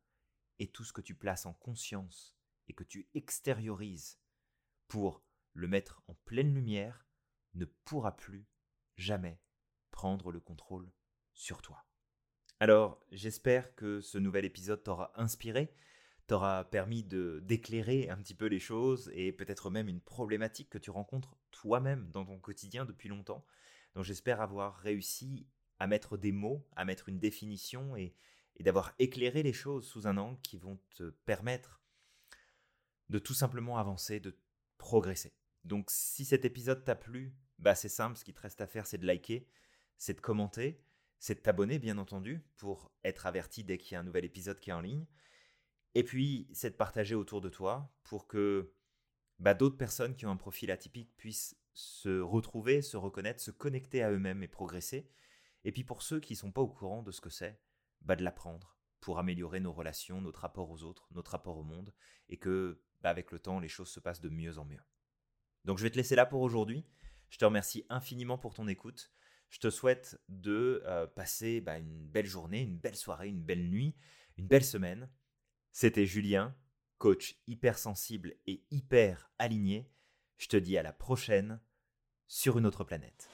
et 0.60 0.68
tout 0.68 0.84
ce 0.84 0.92
que 0.92 1.00
tu 1.00 1.16
places 1.16 1.44
en 1.44 1.54
conscience 1.54 2.38
et 2.68 2.72
que 2.72 2.84
tu 2.84 3.08
extériorises 3.14 4.18
pour 4.88 5.22
le 5.54 5.68
mettre 5.68 6.02
en 6.08 6.14
pleine 6.24 6.54
lumière 6.54 7.06
ne 7.54 7.64
pourra 7.64 8.16
plus 8.16 8.46
jamais 8.96 9.40
prendre 9.90 10.32
le 10.32 10.40
contrôle 10.40 10.90
sur 11.34 11.62
toi. 11.62 11.84
Alors, 12.60 13.04
j'espère 13.10 13.74
que 13.74 14.00
ce 14.00 14.18
nouvel 14.18 14.44
épisode 14.44 14.82
t'aura 14.82 15.12
inspiré, 15.20 15.74
t'aura 16.26 16.64
permis 16.64 17.02
de 17.02 17.40
d'éclairer 17.42 18.08
un 18.08 18.16
petit 18.16 18.34
peu 18.34 18.46
les 18.46 18.60
choses 18.60 19.10
et 19.14 19.32
peut-être 19.32 19.70
même 19.70 19.88
une 19.88 20.00
problématique 20.00 20.70
que 20.70 20.78
tu 20.78 20.90
rencontres 20.90 21.36
toi-même 21.50 22.10
dans 22.10 22.24
ton 22.24 22.38
quotidien 22.38 22.84
depuis 22.84 23.08
longtemps. 23.08 23.44
Donc 23.94 24.04
j'espère 24.04 24.40
avoir 24.40 24.76
réussi 24.76 25.46
à 25.78 25.86
mettre 25.86 26.16
des 26.16 26.32
mots, 26.32 26.66
à 26.76 26.84
mettre 26.84 27.08
une 27.08 27.18
définition 27.18 27.96
et, 27.96 28.14
et 28.56 28.62
d'avoir 28.62 28.94
éclairé 28.98 29.42
les 29.42 29.52
choses 29.52 29.86
sous 29.86 30.06
un 30.06 30.16
angle 30.16 30.40
qui 30.42 30.56
vont 30.56 30.78
te 30.94 31.10
permettre 31.10 31.81
de 33.08 33.18
tout 33.18 33.34
simplement 33.34 33.78
avancer, 33.78 34.20
de 34.20 34.38
progresser. 34.78 35.34
Donc 35.64 35.90
si 35.90 36.24
cet 36.24 36.44
épisode 36.44 36.84
t'a 36.84 36.96
plu, 36.96 37.34
bah 37.58 37.74
c'est 37.74 37.88
simple, 37.88 38.16
ce 38.16 38.24
qui 38.24 38.34
te 38.34 38.40
reste 38.40 38.60
à 38.60 38.66
faire 38.66 38.86
c'est 38.86 38.98
de 38.98 39.06
liker, 39.06 39.48
c'est 39.96 40.14
de 40.14 40.20
commenter, 40.20 40.82
c'est 41.18 41.36
de 41.36 41.40
t'abonner 41.40 41.78
bien 41.78 41.98
entendu 41.98 42.44
pour 42.56 42.90
être 43.04 43.26
averti 43.26 43.64
dès 43.64 43.78
qu'il 43.78 43.92
y 43.92 43.96
a 43.96 44.00
un 44.00 44.04
nouvel 44.04 44.24
épisode 44.24 44.58
qui 44.58 44.70
est 44.70 44.74
en 44.74 44.80
ligne. 44.80 45.06
Et 45.94 46.04
puis 46.04 46.48
c'est 46.52 46.70
de 46.70 46.76
partager 46.76 47.14
autour 47.14 47.40
de 47.40 47.48
toi 47.48 47.94
pour 48.02 48.26
que 48.26 48.72
bah, 49.38 49.54
d'autres 49.54 49.76
personnes 49.76 50.16
qui 50.16 50.26
ont 50.26 50.30
un 50.30 50.36
profil 50.36 50.70
atypique 50.70 51.16
puissent 51.16 51.56
se 51.74 52.20
retrouver, 52.20 52.82
se 52.82 52.96
reconnaître, 52.96 53.40
se 53.40 53.50
connecter 53.50 54.02
à 54.02 54.10
eux-mêmes 54.10 54.42
et 54.42 54.48
progresser. 54.48 55.08
Et 55.64 55.72
puis 55.72 55.84
pour 55.84 56.02
ceux 56.02 56.20
qui 56.20 56.34
ne 56.34 56.38
sont 56.38 56.52
pas 56.52 56.60
au 56.60 56.68
courant 56.68 57.02
de 57.02 57.12
ce 57.12 57.20
que 57.20 57.30
c'est, 57.30 57.60
bah, 58.00 58.16
de 58.16 58.24
l'apprendre, 58.24 58.76
pour 59.00 59.18
améliorer 59.18 59.60
nos 59.60 59.72
relations, 59.72 60.20
notre 60.20 60.40
rapport 60.40 60.70
aux 60.70 60.82
autres, 60.82 61.08
notre 61.12 61.32
rapport 61.32 61.58
au 61.58 61.64
monde, 61.64 61.92
et 62.28 62.38
que, 62.38 62.80
bah, 63.02 63.10
avec 63.10 63.30
le 63.32 63.38
temps, 63.38 63.60
les 63.60 63.68
choses 63.68 63.90
se 63.90 64.00
passent 64.00 64.20
de 64.20 64.28
mieux 64.28 64.58
en 64.58 64.64
mieux. 64.64 64.80
Donc 65.64 65.78
je 65.78 65.82
vais 65.82 65.90
te 65.90 65.96
laisser 65.96 66.16
là 66.16 66.26
pour 66.26 66.40
aujourd'hui. 66.40 66.84
Je 67.30 67.38
te 67.38 67.44
remercie 67.44 67.84
infiniment 67.88 68.38
pour 68.38 68.54
ton 68.54 68.68
écoute. 68.68 69.12
Je 69.48 69.58
te 69.58 69.70
souhaite 69.70 70.20
de 70.28 70.82
euh, 70.86 71.06
passer 71.06 71.60
bah, 71.60 71.78
une 71.78 72.06
belle 72.06 72.26
journée, 72.26 72.62
une 72.62 72.78
belle 72.78 72.96
soirée, 72.96 73.28
une 73.28 73.42
belle 73.42 73.68
nuit, 73.68 73.94
une 74.38 74.46
belle 74.46 74.64
semaine. 74.64 75.10
C'était 75.72 76.06
Julien, 76.06 76.56
coach 76.98 77.36
hypersensible 77.46 78.34
et 78.46 78.64
hyper 78.70 79.30
aligné. 79.38 79.90
Je 80.38 80.48
te 80.48 80.56
dis 80.56 80.78
à 80.78 80.82
la 80.82 80.92
prochaine 80.92 81.60
sur 82.28 82.58
une 82.58 82.66
autre 82.66 82.84
planète. 82.84 83.28